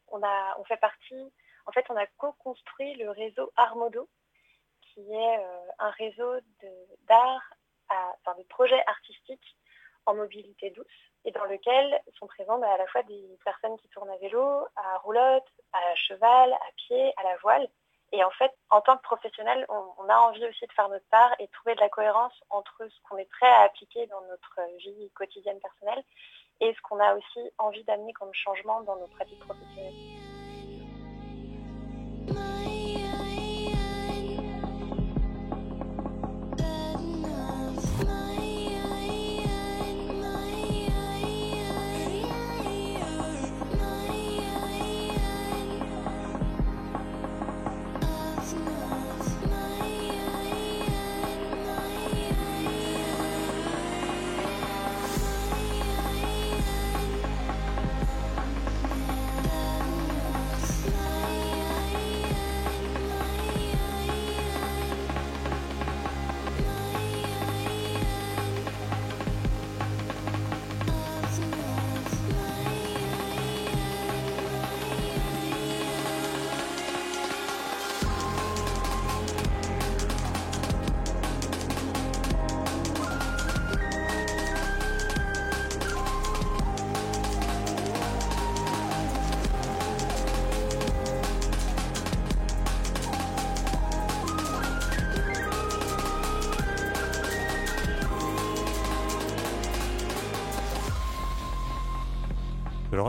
On, 0.09 0.23
a, 0.23 0.57
on 0.59 0.65
fait 0.65 0.77
partie, 0.77 1.33
en 1.67 1.73
fait, 1.73 1.87
on 1.89 1.97
a 1.97 2.07
co-construit 2.19 2.95
le 2.95 3.11
réseau 3.11 3.53
Armodo, 3.57 4.09
qui 4.83 5.01
est 5.01 5.39
euh, 5.39 5.71
un 5.79 5.91
réseau 5.91 6.35
d'art, 7.09 7.43
enfin 7.89 8.39
de 8.39 8.45
projets 8.45 8.83
artistiques 8.87 9.57
en 10.07 10.15
mobilité 10.15 10.71
douce 10.71 10.87
et 11.25 11.31
dans 11.31 11.45
lequel 11.45 12.01
sont 12.19 12.27
présents 12.27 12.59
bah, 12.59 12.73
à 12.73 12.79
la 12.79 12.87
fois 12.87 13.03
des 13.05 13.39
personnes 13.45 13.77
qui 13.79 13.89
tournent 13.89 14.11
à 14.11 14.17
vélo, 14.19 14.67
à 14.77 14.99
roulotte, 14.99 15.49
à 15.73 15.95
cheval, 15.95 16.53
à 16.53 16.73
pied, 16.77 17.13
à 17.17 17.23
la 17.23 17.37
voile 17.39 17.69
et 18.15 18.23
en 18.23 18.31
fait, 18.31 18.53
en 18.71 18.81
tant 18.81 18.97
que 18.97 19.03
professionnel, 19.03 19.67
on, 19.69 20.09
a 20.09 20.17
envie 20.19 20.47
aussi 20.47 20.65
de 20.67 20.73
faire 20.73 20.89
notre 20.89 21.07
part 21.11 21.35
et 21.41 21.47
de 21.47 21.51
trouver 21.51 21.75
de 21.75 21.81
la 21.81 21.89
cohérence 21.89 22.33
entre 22.49 22.87
ce 22.89 23.03
qu'on 23.03 23.17
est 23.17 23.29
prêt 23.29 23.49
à 23.49 23.63
appliquer 23.63 24.07
dans 24.07 24.21
notre 24.23 24.61
vie 24.79 25.11
quotidienne 25.17 25.59
personnelle 25.59 26.05
et 26.61 26.73
ce 26.73 26.81
qu'on 26.83 27.01
a 27.01 27.17
aussi 27.17 27.51
envie 27.59 27.83
d'amener 27.83 28.13
comme 28.13 28.33
changement 28.33 28.83
dans 28.83 28.95
nos 28.97 29.09
pratiques 29.09 29.41
professionnelles. 29.41 30.24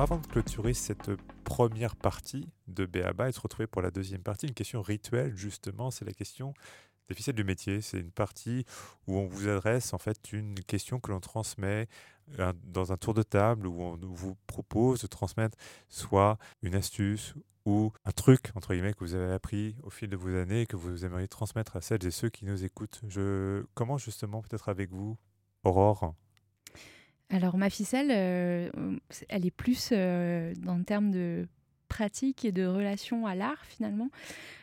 Avant 0.05 0.17
de 0.17 0.27
clôturer 0.27 0.75
cette 0.75 1.09
première 1.43 1.95
partie 1.95 2.47
de 2.67 2.85
Béaba 2.85 3.27
et 3.27 3.31
de 3.31 3.35
se 3.35 3.41
retrouver 3.41 3.65
pour 3.65 3.81
la 3.81 3.89
deuxième 3.89 4.21
partie, 4.21 4.45
une 4.45 4.53
question 4.53 4.83
rituelle 4.83 5.35
justement, 5.35 5.89
c'est 5.89 6.05
la 6.05 6.11
question 6.11 6.53
des 7.09 7.15
ficelles 7.15 7.33
du 7.33 7.43
métier. 7.43 7.81
C'est 7.81 8.01
une 8.01 8.11
partie 8.11 8.65
où 9.07 9.17
on 9.17 9.25
vous 9.25 9.47
adresse 9.47 9.95
en 9.95 9.97
fait 9.97 10.31
une 10.31 10.59
question 10.59 10.99
que 10.99 11.09
l'on 11.09 11.21
transmet 11.21 11.87
dans 12.65 12.91
un 12.91 12.97
tour 12.97 13.15
de 13.15 13.23
table 13.23 13.65
où 13.65 13.81
on 13.81 13.97
vous 13.99 14.37
propose 14.45 15.01
de 15.01 15.07
transmettre 15.07 15.57
soit 15.89 16.37
une 16.61 16.75
astuce 16.75 17.33
ou 17.65 17.91
un 18.05 18.11
truc 18.11 18.51
entre 18.53 18.75
guillemets 18.75 18.93
que 18.93 18.99
vous 18.99 19.15
avez 19.15 19.33
appris 19.33 19.75
au 19.81 19.89
fil 19.89 20.07
de 20.07 20.15
vos 20.15 20.35
années 20.35 20.61
et 20.61 20.65
que 20.67 20.75
vous 20.75 21.03
aimeriez 21.03 21.27
transmettre 21.27 21.77
à 21.77 21.81
celles 21.81 22.05
et 22.05 22.11
ceux 22.11 22.29
qui 22.29 22.45
nous 22.45 22.63
écoutent. 22.63 23.01
Je 23.07 23.65
commence 23.73 24.03
justement 24.03 24.43
peut-être 24.43 24.69
avec 24.69 24.91
vous, 24.91 25.17
Aurore. 25.63 26.13
Alors 27.29 27.57
ma 27.57 27.69
ficelle, 27.69 28.11
euh, 28.11 28.69
elle 29.29 29.45
est 29.45 29.51
plus 29.51 29.89
euh, 29.91 30.53
dans 30.57 30.75
le 30.75 30.83
terme 30.83 31.11
de 31.11 31.47
pratique 31.95 32.43
et 32.43 32.51
de 32.51 32.65
relation 32.65 33.25
à 33.25 33.35
l'art 33.35 33.63
finalement. 33.65 34.09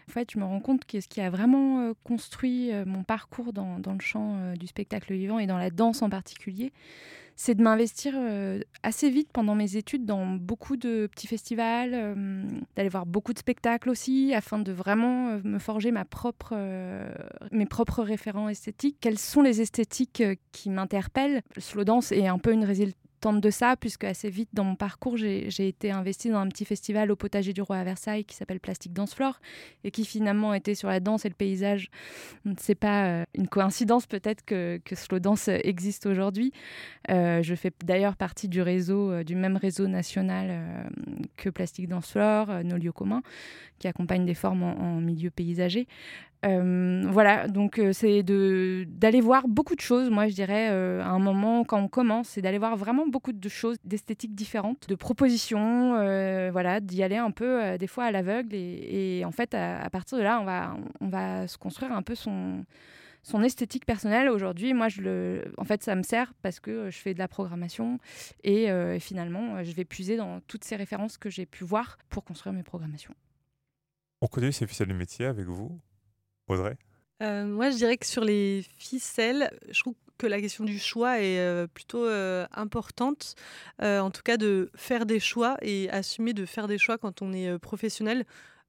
En 0.09 0.13
fait, 0.13 0.31
je 0.33 0.39
me 0.39 0.45
rends 0.45 0.61
compte 0.61 0.85
que 0.85 1.01
ce 1.01 1.09
qui 1.09 1.21
a 1.21 1.31
vraiment 1.31 1.93
construit 2.05 2.71
mon 2.85 3.05
parcours 3.05 3.53
dans, 3.53 3.79
le 3.79 4.01
champ 4.01 4.53
du 4.55 4.67
spectacle 4.67 5.15
vivant 5.15 5.39
et 5.39 5.47
dans 5.47 5.57
la 5.57 5.71
danse 5.71 6.03
en 6.03 6.11
particulier, 6.11 6.73
c'est 7.37 7.55
de 7.55 7.63
m'investir 7.63 8.15
euh, 8.17 8.61
assez 8.83 9.11
vite 9.11 9.29
pendant 9.33 9.55
mes 9.55 9.77
études 9.77 10.05
dans 10.05 10.27
beaucoup 10.27 10.77
de 10.77 11.09
petits 11.09 11.27
festivals, 11.27 11.93
euh, 11.93 12.45
d'aller 12.77 12.89
voir 12.89 13.07
beaucoup 13.07 13.33
de 13.33 13.39
spectacles 13.39 13.91
aussi, 13.91 14.33
afin 14.35 14.59
de 14.59 14.73
vraiment 14.73 15.31
euh, 15.31 15.41
me 15.45 15.59
forger 15.59 15.93
mes 15.93 16.05
propres 16.05 18.03
référents 18.03 18.49
esthétiques. 18.49 18.97
Quelles 19.01 19.19
sont 19.19 19.43
les 19.43 19.61
esthétiques 19.61 20.23
qui 20.53 20.71
m'interpellent? 20.71 21.43
Le 21.57 21.61
slow 21.61 21.85
dance 21.85 22.13
est 22.13 22.27
un 22.27 22.39
peu 22.39 22.53
une, 22.53 22.65
de 23.31 23.51
ça, 23.51 23.77
puisque 23.77 24.03
assez 24.03 24.29
vite 24.29 24.49
dans 24.53 24.65
mon 24.65 24.75
parcours, 24.75 25.17
j'ai 25.17 25.69
été 25.69 25.93
investie 25.93 26.29
dans 26.29 26.39
un 26.39 26.49
petit 26.49 26.65
festival 26.65 27.13
au 27.13 27.17
potager 27.17 27.53
du 27.53 27.63
roi 27.63 27.77
à 27.77 27.85
Versailles 27.85 28.25
qui 28.25 28.35
s'appelle 28.35 28.59
Plastique 28.59 28.93
Dance 28.93 29.15
Floor 29.15 29.39
et 29.85 29.93
qui 29.93 30.05
finalement 30.05 30.53
était 30.55 30.75
sur 30.75 30.89
la 30.89 30.99
danse 30.99 31.25
et 31.25 31.29
le 31.29 31.35
paysage. 31.35 31.89
C'est 32.59 32.75
pas 32.75 33.07
euh, 33.07 33.25
une 33.35 33.47
coïncidence 33.47 34.07
peut-être 34.07 34.45
que, 34.45 34.81
que 34.85 34.97
Slow 34.97 35.21
Dance 35.21 35.49
existe 35.49 36.07
aujourd'hui. 36.07 36.53
Euh, 37.11 37.43
je 37.43 37.55
fais 37.55 37.71
d'ailleurs 37.85 38.17
partie 38.17 38.49
du 38.49 38.61
réseau, 38.61 39.13
euh, 39.13 39.23
du 39.23 39.37
même 39.37 39.57
réseau 39.57 39.87
national 39.87 40.91
que 41.37 41.49
Plastique 41.49 41.89
Dance 41.89 42.11
Floor, 42.11 42.65
nos 42.65 42.77
lieux 42.77 42.93
communs, 42.93 43.23
qui 43.79 43.87
accompagnent 43.87 44.27
des 44.27 44.35
formes 44.35 44.65
en 44.65 45.01
milieu 45.01 45.31
paysager. 45.31 45.87
Euh, 46.45 47.05
voilà, 47.07 47.47
donc 47.47 47.79
euh, 47.79 47.93
c'est 47.93 48.25
d'aller 48.25 49.21
voir 49.21 49.47
beaucoup 49.47 49.77
de 49.77 49.81
choses, 49.81 50.11
moi 50.11 50.27
je 50.27 50.35
dirais, 50.35 50.71
euh, 50.73 51.01
à 51.01 51.09
un 51.09 51.21
moment 51.21 51.65
quand 51.65 51.81
on 51.81 51.87
commence, 51.87 52.31
c'est 52.31 52.43
d'aller 52.43 52.59
voir 52.59 52.77
vraiment 52.77 53.07
beaucoup 53.07 53.33
de 53.33 53.49
choses, 53.49 53.77
d'esthétiques 53.85 54.35
différentes, 54.35 54.89
de 54.89 54.95
propositions, 54.97 55.93
voilà, 56.51 56.81
d'y 56.81 57.03
aller 57.03 57.17
un 57.17 57.31
peu 57.31 57.79
des 57.79 57.87
fois 57.87 58.05
à 58.05 58.11
l'aveugle 58.11 58.55
et, 58.55 59.23
en 59.25 59.31
fait 59.31 59.55
à, 59.55 59.89
partir 59.91 60.19
de 60.19 60.23
là, 60.23 60.41
on 60.41 60.45
va, 60.45 60.77
on 61.01 61.09
va 61.09 61.47
se 61.47 61.59
construire 61.59 61.93
un 61.93 62.03
peu 62.03 62.17
son, 62.17 62.65
son 63.23 63.43
esthétique 63.43 63.87
personnelle. 63.87 64.29
Aujourd'hui, 64.29 64.75
moi, 64.75 64.89
en 65.59 65.65
fait, 65.65 65.83
ça 65.83 65.95
me 65.95 66.03
sert 66.03 66.35
parce 66.43 66.59
que 66.59 66.91
je 66.91 66.99
fais 66.99 67.15
de 67.15 67.21
la 67.21 67.29
programmation 67.29 67.99
et 68.43 68.69
finalement, 68.99 69.63
je 69.63 69.73
vais 69.73 69.85
puiser 69.85 70.17
dans 70.17 70.41
toutes 70.41 70.65
ces 70.65 70.75
références 70.75 71.19
que 71.19 71.31
j'ai 71.31 71.47
pu 71.47 71.63
voir 71.63 71.99
pour 72.09 72.25
construire 72.25 72.53
mes 72.53 72.65
programmations. 72.65 73.15
On 74.21 74.27
connaît 74.27 74.53
ces 74.53 74.67
ficelles 74.67 74.89
de 74.89 74.95
métier 74.95 75.27
avec 75.27 75.47
vous? 75.47 75.81
Euh, 77.23 77.45
Moi, 77.45 77.71
je 77.71 77.77
dirais 77.77 77.97
que 77.97 78.07
sur 78.07 78.25
les 78.25 78.65
ficelles, 78.79 79.51
je 79.71 79.81
trouve 79.81 79.95
que 80.19 80.27
la 80.27 80.41
question 80.41 80.65
du 80.65 80.79
choix 80.79 81.21
est 81.21 81.39
euh, 81.39 81.67
plutôt 81.67 82.05
euh, 82.05 82.47
importante. 82.53 83.35
en 83.81 84.11
tout 84.11 84.23
cas, 84.23 84.37
de 84.37 84.71
faire 84.75 85.07
des 85.07 85.21
choix 85.21 85.57
et 85.63 85.89
assumer 85.91 86.33
de 86.33 86.47
faire 86.47 86.69
des 86.69 86.79
choix 86.79 86.99
quand 86.99 87.23
on 87.23 87.33
est 87.33 87.59
professionnel. 87.59 88.25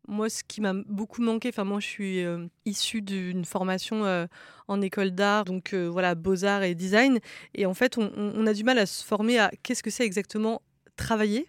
Moi, 0.07 0.29
ce 0.29 0.43
qui 0.43 0.59
m'a 0.59 0.73
beaucoup 0.73 1.21
manqué, 1.21 1.47
enfin 1.47 1.63
moi 1.63 1.79
je 1.79 1.87
suis 1.87 2.25
issue 2.65 3.01
d'une 3.01 3.45
formation 3.45 4.27
en 4.67 4.81
école 4.81 5.11
d'art, 5.11 5.45
donc 5.45 5.73
voilà, 5.73 6.13
beaux-arts 6.13 6.63
et 6.63 6.75
design. 6.75 7.19
Et 7.55 7.65
en 7.65 7.73
fait, 7.73 7.97
on, 7.97 8.45
a 8.45 8.53
du 8.53 8.65
mal 8.65 8.79
à 8.79 8.85
se 8.85 9.01
former 9.05 9.39
à 9.39 9.49
qu'est-ce 9.63 9.81
que 9.81 9.89
c'est 9.89 10.03
exactement 10.03 10.61
travailler 10.97 11.47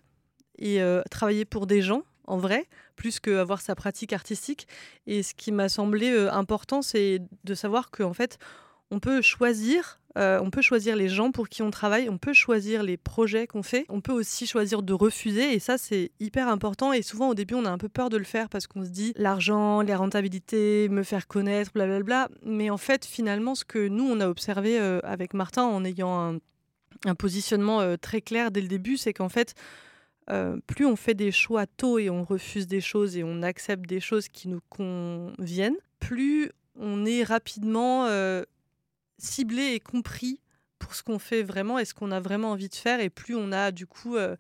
et 0.59 0.79
travailler 1.11 1.45
pour 1.45 1.67
des 1.67 1.83
gens 1.83 2.05
en 2.27 2.39
vrai, 2.39 2.67
plus 2.97 3.21
qu'avoir 3.21 3.61
sa 3.61 3.75
pratique 3.75 4.13
artistique. 4.13 4.67
Et 5.07 5.23
ce 5.23 5.35
qui 5.35 5.53
m'a 5.53 5.69
semblé 5.69 6.11
euh, 6.11 6.33
important, 6.33 6.83
c'est 6.83 7.21
de 7.45 7.55
savoir 7.55 7.91
qu'en 7.91 8.15
fait, 8.15 8.39
on 8.91 9.01
peut 9.01 9.23
choisir, 9.23 10.01
euh, 10.17 10.39
on 10.43 10.51
peut 10.51 10.63
choisir 10.63 10.97
les 10.97 11.09
gens 11.09 11.33
pour 11.33 11.49
qui 11.49 11.63
on 11.63 11.71
travaille, 11.71 12.09
on 12.09 12.19
peut 12.19 12.33
choisir 12.33 12.83
les 12.83 12.97
projets 12.97 13.47
qu'on 13.47 13.63
fait, 13.63 13.87
on 13.89 14.01
peut 14.01 14.13
aussi 14.13 14.47
choisir 14.47 14.83
de 14.83 14.93
refuser, 14.93 15.55
et 15.55 15.59
ça 15.59 15.79
c'est 15.79 16.13
hyper 16.21 16.49
important. 16.49 16.93
Et 16.93 17.03
souvent 17.03 17.29
au 17.29 17.35
début, 17.35 17.55
on 17.55 17.65
a 17.65 17.71
un 17.71 17.79
peu 17.79 17.89
peur 17.89 18.11
de 18.11 18.17
le 18.17 18.25
faire 18.25 18.49
parce 18.49 18.67
qu'on 18.67 18.85
se 18.85 18.91
dit 18.91 19.13
l'argent, 19.17 19.81
les 19.81 19.95
rentabilités, 19.95 20.89
me 20.89 21.03
faire 21.03 21.27
connaître, 21.27 21.73
blablabla. 21.75 22.29
Mais 22.45 22.71
en 22.71 22.79
fait, 22.79 23.05
finalement, 23.05 23.55
ce 23.55 23.65
que 23.65 23.89
nous 23.89 24.05
on 24.05 24.21
a 24.21 24.29
observé 24.29 24.79
euh, 24.79 25.01
avec 25.03 25.35
Martin 25.35 25.65
en 25.65 25.85
ayant 25.85 26.39
un 27.07 27.15
positionnement 27.17 27.97
très 27.99 28.23
clair 28.23 28.51
dès 28.51 28.63
le 28.63 28.69
début, 28.69 28.97
c'est 28.97 29.13
qu'en 29.13 29.29
fait, 29.29 29.55
euh, 30.31 30.57
plus 30.67 30.87
on 30.87 30.97
fait 30.97 31.15
des 31.15 31.33
choix 31.33 31.67
tôt 31.67 31.99
et 31.99 32.09
on 32.11 32.23
refuse 32.23 32.67
des 32.67 32.81
choses 32.81 33.17
et 33.17 33.25
on 33.25 33.43
accepte 33.43 33.87
des 33.87 34.01
choses 34.01 34.29
qui 34.29 34.49
nous 34.49 34.63
conviennent, 34.71 35.77
plus 36.01 36.51
on 36.77 37.05
est 37.05 37.23
rapidement 37.23 38.07
euh, 38.07 38.43
ciblé 39.19 39.75
et 39.75 39.81
compris 39.81 40.41
pour 40.79 40.95
ce 40.95 41.03
qu'on 41.03 41.19
fait 41.19 41.43
vraiment 41.43 41.79
et 41.79 41.85
ce 41.85 41.95
qu'on 41.95 42.11
a 42.11 42.21
vraiment 42.21 42.51
envie 42.51 42.69
de 42.69 42.75
faire, 42.75 43.01
et 43.01 43.11
plus 43.11 43.35
on 43.35 43.53
a 43.53 43.71
du 43.71 43.87
coup 43.87 44.17
euh, 44.17 44.37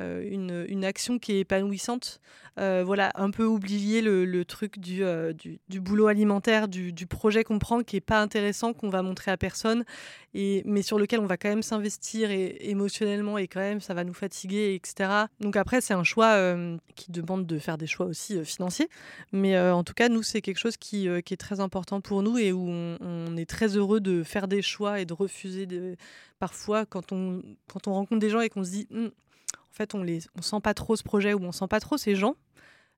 euh, 0.00 0.24
une, 0.28 0.66
une, 0.68 0.84
action 0.84 1.20
qui 1.20 1.34
est 1.34 1.40
épanouissante. 1.40 2.20
Euh, 2.58 2.82
voilà, 2.84 3.12
un 3.14 3.30
peu 3.30 3.44
oublier 3.44 4.02
le, 4.02 4.24
le 4.24 4.44
truc 4.44 4.80
du, 4.80 5.04
euh, 5.04 5.32
du, 5.32 5.60
du, 5.68 5.80
boulot 5.80 6.08
alimentaire, 6.08 6.66
du, 6.66 6.92
du 6.92 7.06
projet 7.06 7.44
qu'on 7.44 7.60
prend 7.60 7.84
qui 7.84 7.94
est 7.94 8.00
pas 8.00 8.20
intéressant, 8.20 8.72
qu'on 8.72 8.88
va 8.88 9.02
montrer 9.02 9.30
à 9.30 9.36
personne, 9.36 9.84
et, 10.34 10.62
mais 10.66 10.82
sur 10.82 10.98
lequel 10.98 11.20
on 11.20 11.26
va 11.26 11.36
quand 11.36 11.48
même 11.48 11.62
s'investir 11.62 12.28
émotionnellement 12.32 13.38
et 13.38 13.46
quand 13.46 13.60
même 13.60 13.80
ça 13.80 13.94
va 13.94 14.02
nous 14.02 14.14
fatiguer, 14.14 14.74
etc. 14.74 15.26
Donc 15.38 15.54
après, 15.54 15.80
c'est 15.80 15.94
un 15.94 16.04
choix 16.04 16.36
qui 16.96 17.12
demande 17.12 17.46
de 17.46 17.58
faire 17.60 17.78
des 17.78 17.86
choix 17.86 18.06
aussi 18.06 18.44
financiers. 18.44 18.88
Mais 19.32 19.58
en 19.58 19.84
tout 19.84 19.94
cas, 19.94 20.08
nous, 20.08 20.22
c'est 20.24 20.40
quelque 20.40 20.58
chose 20.58 20.76
qui, 20.76 21.08
qui, 21.24 21.34
est 21.34 21.36
très 21.36 21.60
important 21.60 22.00
pour 22.00 22.22
nous 22.22 22.38
et 22.38 22.52
où 22.52 22.68
on, 22.68 22.98
on, 23.00 23.36
est 23.36 23.48
très 23.48 23.76
heureux 23.76 24.00
de 24.00 24.24
faire 24.24 24.48
des 24.48 24.62
choix 24.62 25.00
et 25.00 25.04
de 25.04 25.12
refuser 25.12 25.66
de... 25.66 25.96
parfois 26.38 26.84
quand 26.84 27.12
on, 27.12 27.42
quand 27.68 27.86
on 27.86 27.92
rencontre 27.92 28.20
des 28.20 28.30
gens 28.30 28.40
et 28.40 28.48
qu'on 28.48 28.64
se 28.64 28.70
dit 28.70 28.88
hum, 28.92 29.10
en 29.74 29.76
fait, 29.76 29.94
on 29.94 30.02
les, 30.04 30.20
on 30.36 30.42
sent 30.42 30.60
pas 30.62 30.72
trop 30.72 30.94
ce 30.94 31.02
projet 31.02 31.34
ou 31.34 31.42
on 31.42 31.50
sent 31.50 31.66
pas 31.68 31.80
trop 31.80 31.96
ces 31.96 32.14
gens, 32.14 32.36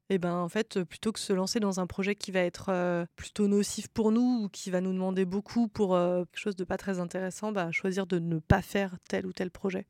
et 0.08 0.14
eh 0.14 0.18
ben 0.18 0.34
en 0.34 0.48
fait, 0.48 0.84
plutôt 0.84 1.10
que 1.10 1.18
se 1.18 1.32
lancer 1.32 1.58
dans 1.58 1.80
un 1.80 1.88
projet 1.88 2.14
qui 2.14 2.30
va 2.30 2.38
être 2.40 2.68
euh, 2.68 3.06
plutôt 3.16 3.48
nocif 3.48 3.88
pour 3.88 4.12
nous 4.12 4.44
ou 4.44 4.48
qui 4.48 4.70
va 4.70 4.80
nous 4.80 4.92
demander 4.92 5.24
beaucoup 5.24 5.66
pour 5.66 5.96
euh, 5.96 6.24
quelque 6.26 6.38
chose 6.38 6.54
de 6.54 6.62
pas 6.62 6.76
très 6.76 7.00
intéressant, 7.00 7.50
bah, 7.50 7.72
choisir 7.72 8.06
de 8.06 8.20
ne 8.20 8.38
pas 8.38 8.62
faire 8.62 8.94
tel 9.08 9.26
ou 9.26 9.32
tel 9.32 9.50
projet. 9.50 9.84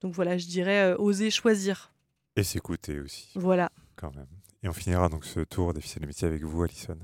Donc 0.00 0.14
voilà, 0.14 0.36
je 0.36 0.46
dirais 0.46 0.90
euh, 0.90 0.96
oser 0.96 1.30
choisir. 1.30 1.92
Et 2.34 2.42
s'écouter 2.42 2.98
aussi. 2.98 3.30
Voilà. 3.36 3.70
Quand 3.94 4.12
même. 4.16 4.26
Et 4.64 4.68
on 4.68 4.72
finira 4.72 5.08
donc 5.08 5.24
ce 5.24 5.38
tour 5.40 5.74
des 5.74 5.80
ficelles 5.80 6.02
de 6.02 6.08
métier 6.08 6.26
avec 6.26 6.42
vous, 6.42 6.64
Alison. 6.64 6.98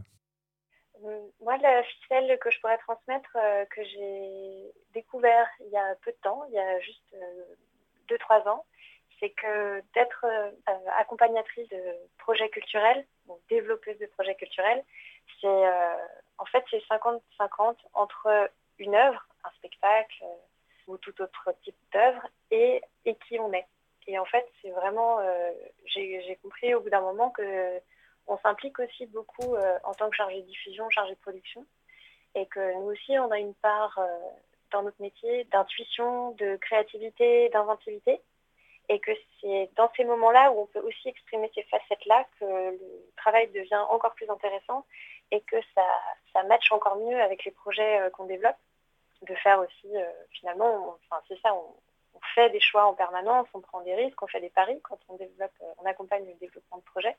Moi, 1.40 1.56
la 1.58 1.84
ficelle 1.84 2.36
que 2.40 2.50
je 2.50 2.58
pourrais 2.60 2.78
transmettre, 2.78 3.30
que 3.70 3.84
j'ai 3.84 4.72
découvert 4.94 5.46
il 5.60 5.70
y 5.70 5.76
a 5.76 5.94
peu 6.02 6.10
de 6.10 6.16
temps, 6.24 6.42
il 6.48 6.54
y 6.54 6.58
a 6.58 6.80
juste 6.80 7.14
2-3 8.08 8.48
ans, 8.48 8.64
c'est 9.20 9.30
que 9.30 9.80
d'être 9.94 10.24
euh, 10.24 10.50
accompagnatrice 10.98 11.68
de 11.68 11.82
projets 12.18 12.48
culturels, 12.50 13.06
développeuse 13.48 13.98
de 13.98 14.06
projets 14.06 14.34
culturels, 14.34 14.82
c'est 15.40 15.46
euh, 15.46 15.96
en 16.38 16.44
fait 16.46 16.64
c'est 16.70 16.82
50-50 16.88 17.76
entre 17.94 18.50
une 18.78 18.94
œuvre, 18.94 19.26
un 19.44 19.50
spectacle 19.58 20.22
euh, 20.22 20.36
ou 20.86 20.98
tout 20.98 21.20
autre 21.22 21.54
type 21.64 21.76
d'œuvre 21.92 22.26
et, 22.50 22.82
et 23.04 23.14
qui 23.26 23.38
on 23.38 23.52
est. 23.52 23.66
Et 24.08 24.18
en 24.20 24.24
fait, 24.24 24.46
c'est 24.62 24.70
vraiment, 24.70 25.18
j'ai 25.86 26.38
compris 26.40 26.72
au 26.76 26.80
bout 26.80 26.90
d'un 26.90 27.00
moment 27.00 27.30
que 27.30 27.80
on 28.28 28.38
s'implique 28.38 28.78
aussi 28.78 29.04
beaucoup 29.06 29.56
en 29.82 29.94
tant 29.94 30.08
que 30.08 30.14
chargé 30.14 30.42
de 30.42 30.46
diffusion, 30.46 30.88
chargé 30.90 31.14
de 31.16 31.18
production, 31.18 31.66
et 32.36 32.46
que 32.46 32.74
nous 32.74 32.92
aussi, 32.92 33.18
on 33.18 33.32
a 33.32 33.40
une 33.40 33.54
part 33.54 33.98
dans 34.70 34.84
notre 34.84 35.02
métier 35.02 35.42
d'intuition, 35.46 36.30
de 36.32 36.54
créativité, 36.54 37.48
d'inventivité 37.48 38.20
et 38.88 39.00
que 39.00 39.10
c'est 39.40 39.70
dans 39.76 39.90
ces 39.96 40.04
moments-là 40.04 40.52
où 40.52 40.60
on 40.60 40.66
peut 40.66 40.80
aussi 40.80 41.08
exprimer 41.08 41.50
ces 41.54 41.62
facettes-là 41.64 42.24
que 42.38 42.44
le 42.44 43.12
travail 43.16 43.48
devient 43.48 43.84
encore 43.90 44.14
plus 44.14 44.28
intéressant 44.30 44.86
et 45.30 45.40
que 45.42 45.56
ça, 45.74 45.86
ça 46.32 46.42
matche 46.44 46.70
encore 46.72 46.96
mieux 46.96 47.20
avec 47.20 47.44
les 47.44 47.50
projets 47.50 48.00
euh, 48.00 48.10
qu'on 48.10 48.26
développe. 48.26 48.56
De 49.22 49.34
faire 49.36 49.58
aussi, 49.60 49.96
euh, 49.96 50.04
finalement, 50.30 50.98
enfin, 51.10 51.22
c'est 51.26 51.40
ça, 51.40 51.54
on, 51.54 51.74
fait 52.34 52.50
des 52.50 52.60
choix 52.60 52.86
en 52.86 52.94
permanence, 52.94 53.46
on 53.54 53.60
prend 53.60 53.80
des 53.82 53.94
risques, 53.94 54.20
on 54.22 54.26
fait 54.26 54.40
des 54.40 54.50
paris 54.50 54.80
quand 54.82 54.98
on 55.08 55.16
développe, 55.16 55.52
euh, 55.62 55.72
on 55.78 55.86
accompagne 55.86 56.26
le 56.26 56.34
développement 56.34 56.78
de 56.78 56.82
projets. 56.82 57.16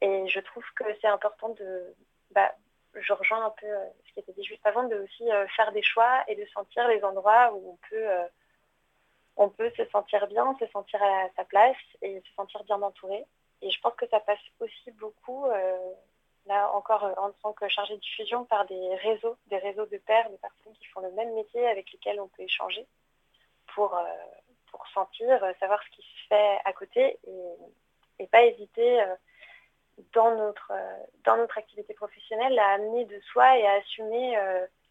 Et 0.00 0.26
je 0.28 0.40
trouve 0.40 0.64
que 0.76 0.84
c'est 1.00 1.08
important 1.08 1.50
de, 1.50 1.94
bah, 2.30 2.52
je 2.94 3.12
rejoins 3.12 3.44
un 3.44 3.50
peu 3.50 3.66
ce 4.06 4.12
qui 4.12 4.20
était 4.20 4.32
dit 4.32 4.44
juste 4.44 4.66
avant, 4.66 4.84
de 4.84 4.96
aussi 4.96 5.28
faire 5.56 5.72
des 5.72 5.82
choix 5.82 6.24
et 6.28 6.36
de 6.36 6.46
sentir 6.46 6.86
les 6.88 7.02
endroits 7.04 7.52
où 7.52 7.72
on 7.72 7.78
peut 7.88 8.06
on 9.38 9.48
peut 9.48 9.70
se 9.76 9.86
sentir 9.86 10.26
bien, 10.26 10.54
se 10.58 10.66
sentir 10.66 11.00
à 11.02 11.28
sa 11.36 11.44
place 11.44 11.76
et 12.02 12.20
se 12.20 12.34
sentir 12.34 12.62
bien 12.64 12.82
entouré. 12.82 13.24
Et 13.62 13.70
je 13.70 13.80
pense 13.80 13.94
que 13.94 14.06
ça 14.08 14.20
passe 14.20 14.40
aussi 14.60 14.90
beaucoup, 14.92 15.46
euh, 15.46 15.92
là 16.46 16.70
encore 16.74 17.04
euh, 17.04 17.14
en 17.16 17.30
tant 17.42 17.52
que 17.52 17.68
chargé 17.68 17.94
de 17.94 18.00
diffusion, 18.00 18.44
par 18.44 18.66
des 18.66 18.94
réseaux, 18.96 19.36
des 19.46 19.58
réseaux 19.58 19.86
de 19.86 19.96
pairs, 19.98 20.28
de 20.30 20.36
personnes 20.36 20.74
qui 20.74 20.86
font 20.86 21.00
le 21.00 21.12
même 21.12 21.32
métier 21.34 21.66
avec 21.68 21.90
lesquels 21.92 22.20
on 22.20 22.26
peut 22.28 22.42
échanger 22.42 22.84
pour, 23.74 23.96
euh, 23.96 24.02
pour 24.72 24.86
sentir, 24.88 25.40
savoir 25.60 25.80
ce 25.84 25.96
qui 25.96 26.02
se 26.02 26.26
fait 26.28 26.58
à 26.64 26.72
côté 26.72 27.18
et, 27.24 28.22
et 28.24 28.26
pas 28.26 28.44
hésiter 28.44 29.04
dans, 30.12 30.34
notre, 30.34 30.72
dans 31.24 31.36
notre 31.36 31.58
activité 31.58 31.94
professionnelle 31.94 32.58
à 32.58 32.70
amener 32.70 33.04
de 33.04 33.20
soi 33.20 33.56
et 33.56 33.66
à 33.66 33.74
assumer 33.74 34.36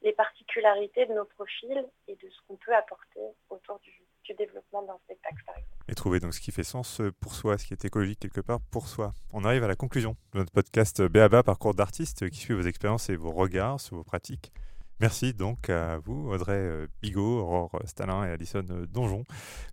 les 0.01 0.13
particularités 0.13 1.05
de 1.05 1.13
nos 1.13 1.25
profils 1.25 1.85
et 2.07 2.15
de 2.15 2.29
ce 2.29 2.37
qu'on 2.47 2.55
peut 2.57 2.75
apporter 2.75 3.19
autour 3.49 3.79
du, 3.79 3.91
développement 4.37 4.81
d'un 4.83 4.97
spectacle, 5.05 5.41
par 5.45 5.55
et 5.87 5.95
trouver 5.95 6.19
donc 6.19 6.33
ce 6.33 6.41
qui 6.41 6.51
fait 6.51 6.63
sens 6.63 7.01
pour 7.21 7.33
soi, 7.33 7.57
ce 7.57 7.65
qui 7.65 7.73
est 7.73 7.85
écologique 7.85 8.19
quelque 8.19 8.41
part 8.41 8.59
pour 8.71 8.89
soi. 8.89 9.13
On 9.31 9.45
arrive 9.45 9.63
à 9.63 9.69
la 9.69 9.77
conclusion 9.77 10.17
de 10.33 10.39
notre 10.39 10.51
podcast 10.51 11.01
Béaba 11.01 11.43
Parcours 11.43 11.73
d'artiste 11.73 12.29
qui 12.29 12.37
suit 12.37 12.53
vos 12.53 12.63
expériences 12.63 13.09
et 13.09 13.15
vos 13.15 13.31
regards 13.31 13.79
sur 13.79 13.95
vos 13.95 14.03
pratiques. 14.03 14.51
Merci 14.99 15.33
donc 15.35 15.69
à 15.69 15.99
vous, 15.99 16.27
Audrey 16.31 16.57
euh, 16.57 16.87
Bigot, 17.03 17.39
Aurore 17.39 17.79
Stalin 17.85 18.25
et 18.25 18.31
Alison 18.31 18.65
euh, 18.71 18.87
Donjon. 18.87 19.25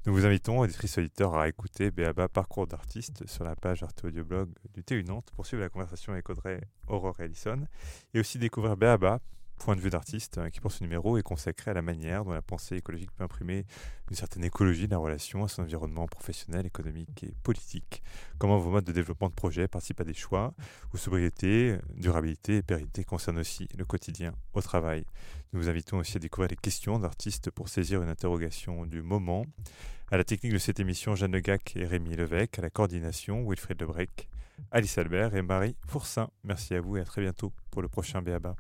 Nous 0.05 0.13
vous 0.13 0.27
invitons, 0.27 0.59
auditrices 0.59 0.99
auditeurs, 0.99 1.35
à 1.35 1.49
écouter 1.49 1.91
Béaba 1.91 2.29
Parcours 2.29 2.67
d'artiste 2.67 3.27
sur 3.27 3.43
la 3.43 3.57
page 3.57 3.83
Arte 3.83 4.05
Audioblog 4.05 4.51
du 4.75 4.85
TU 4.85 5.03
Nantes 5.03 5.31
pour 5.35 5.47
suivre 5.47 5.63
la 5.63 5.71
conversation 5.71 6.13
avec 6.13 6.29
Audrey, 6.29 6.61
Aurore 6.89 7.19
et 7.21 7.25
Alison 7.25 7.67
et 8.13 8.21
aussi 8.21 8.39
découvrir 8.39 8.77
Béaba 8.77 9.21
point 9.59 9.77
de 9.77 9.81
vue 9.81 9.91
d'artiste 9.91 10.39
euh, 10.39 10.51
qui 10.51 10.61
pour 10.61 10.73
ce 10.73 10.83
numéro 10.83 11.17
est 11.17 11.23
consacré 11.23 11.71
à 11.71 11.75
la 11.75 11.83
manière 11.83 12.25
dont 12.25 12.33
la 12.33 12.43
pensée 12.43 12.77
écologique 12.77 13.11
peut 13.13 13.25
imprimer 13.25 13.67
une 14.11 14.17
certaine 14.17 14.45
écologie 14.45 14.87
de 14.87 14.93
la 14.93 14.99
relation 14.99 15.45
à 15.45 15.49
son 15.49 15.63
environnement 15.63 16.07
professionnel, 16.07 16.67
économique 16.67 17.25
et 17.25 17.35
politique. 17.43 18.03
Comment 18.39 18.59
vos 18.59 18.71
modes 18.71 18.85
de 18.85 18.93
développement 18.93 19.29
de 19.29 19.35
projet 19.35 19.69
participent 19.69 20.01
à 20.01 20.05
des 20.05 20.15
choix 20.15 20.55
où 20.93 20.97
sobriété, 20.97 21.79
durabilité 21.95 22.57
et 22.59 22.63
pérennité 22.63 23.05
concernent 23.05 23.39
aussi 23.39 23.69
le 23.77 23.85
quotidien 23.85 24.35
au 24.53 24.61
travail? 24.61 25.05
Nous 25.53 25.61
vous 25.61 25.69
invitons 25.69 25.99
aussi 25.99 26.17
à 26.17 26.21
découvrir 26.21 26.51
les 26.51 26.57
questions 26.57 26.99
d'artistes 26.99 27.51
pour 27.51 27.69
saisir 27.69 28.03
une 28.03 28.09
interrogation 28.09 28.87
du 28.87 29.03
moment. 29.03 29.47
À 30.11 30.17
la 30.17 30.25
technique 30.25 30.53
de 30.53 30.59
cette 30.59 30.81
émission, 30.81 31.15
Jeanne 31.15 31.33
Legac 31.33 31.77
et 31.77 31.87
Rémi 31.87 32.15
Levesque. 32.15 32.59
À 32.59 32.63
la 32.63 32.71
coordination, 32.71 33.49
Wilfried 33.49 33.81
Lebrec, 33.81 34.29
Alice 34.71 34.99
Albert 34.99 35.35
et 35.35 35.43
Marie 35.43 35.77
Fourcin. 35.87 36.29
Merci 36.43 36.75
à 36.75 36.81
vous 36.81 36.97
et 36.97 37.01
à 37.01 37.05
très 37.05 37.23
bientôt 37.23 37.53
pour 37.71 37.83
le 37.83 37.89
prochain 37.89 38.21
BABA. 38.21 38.57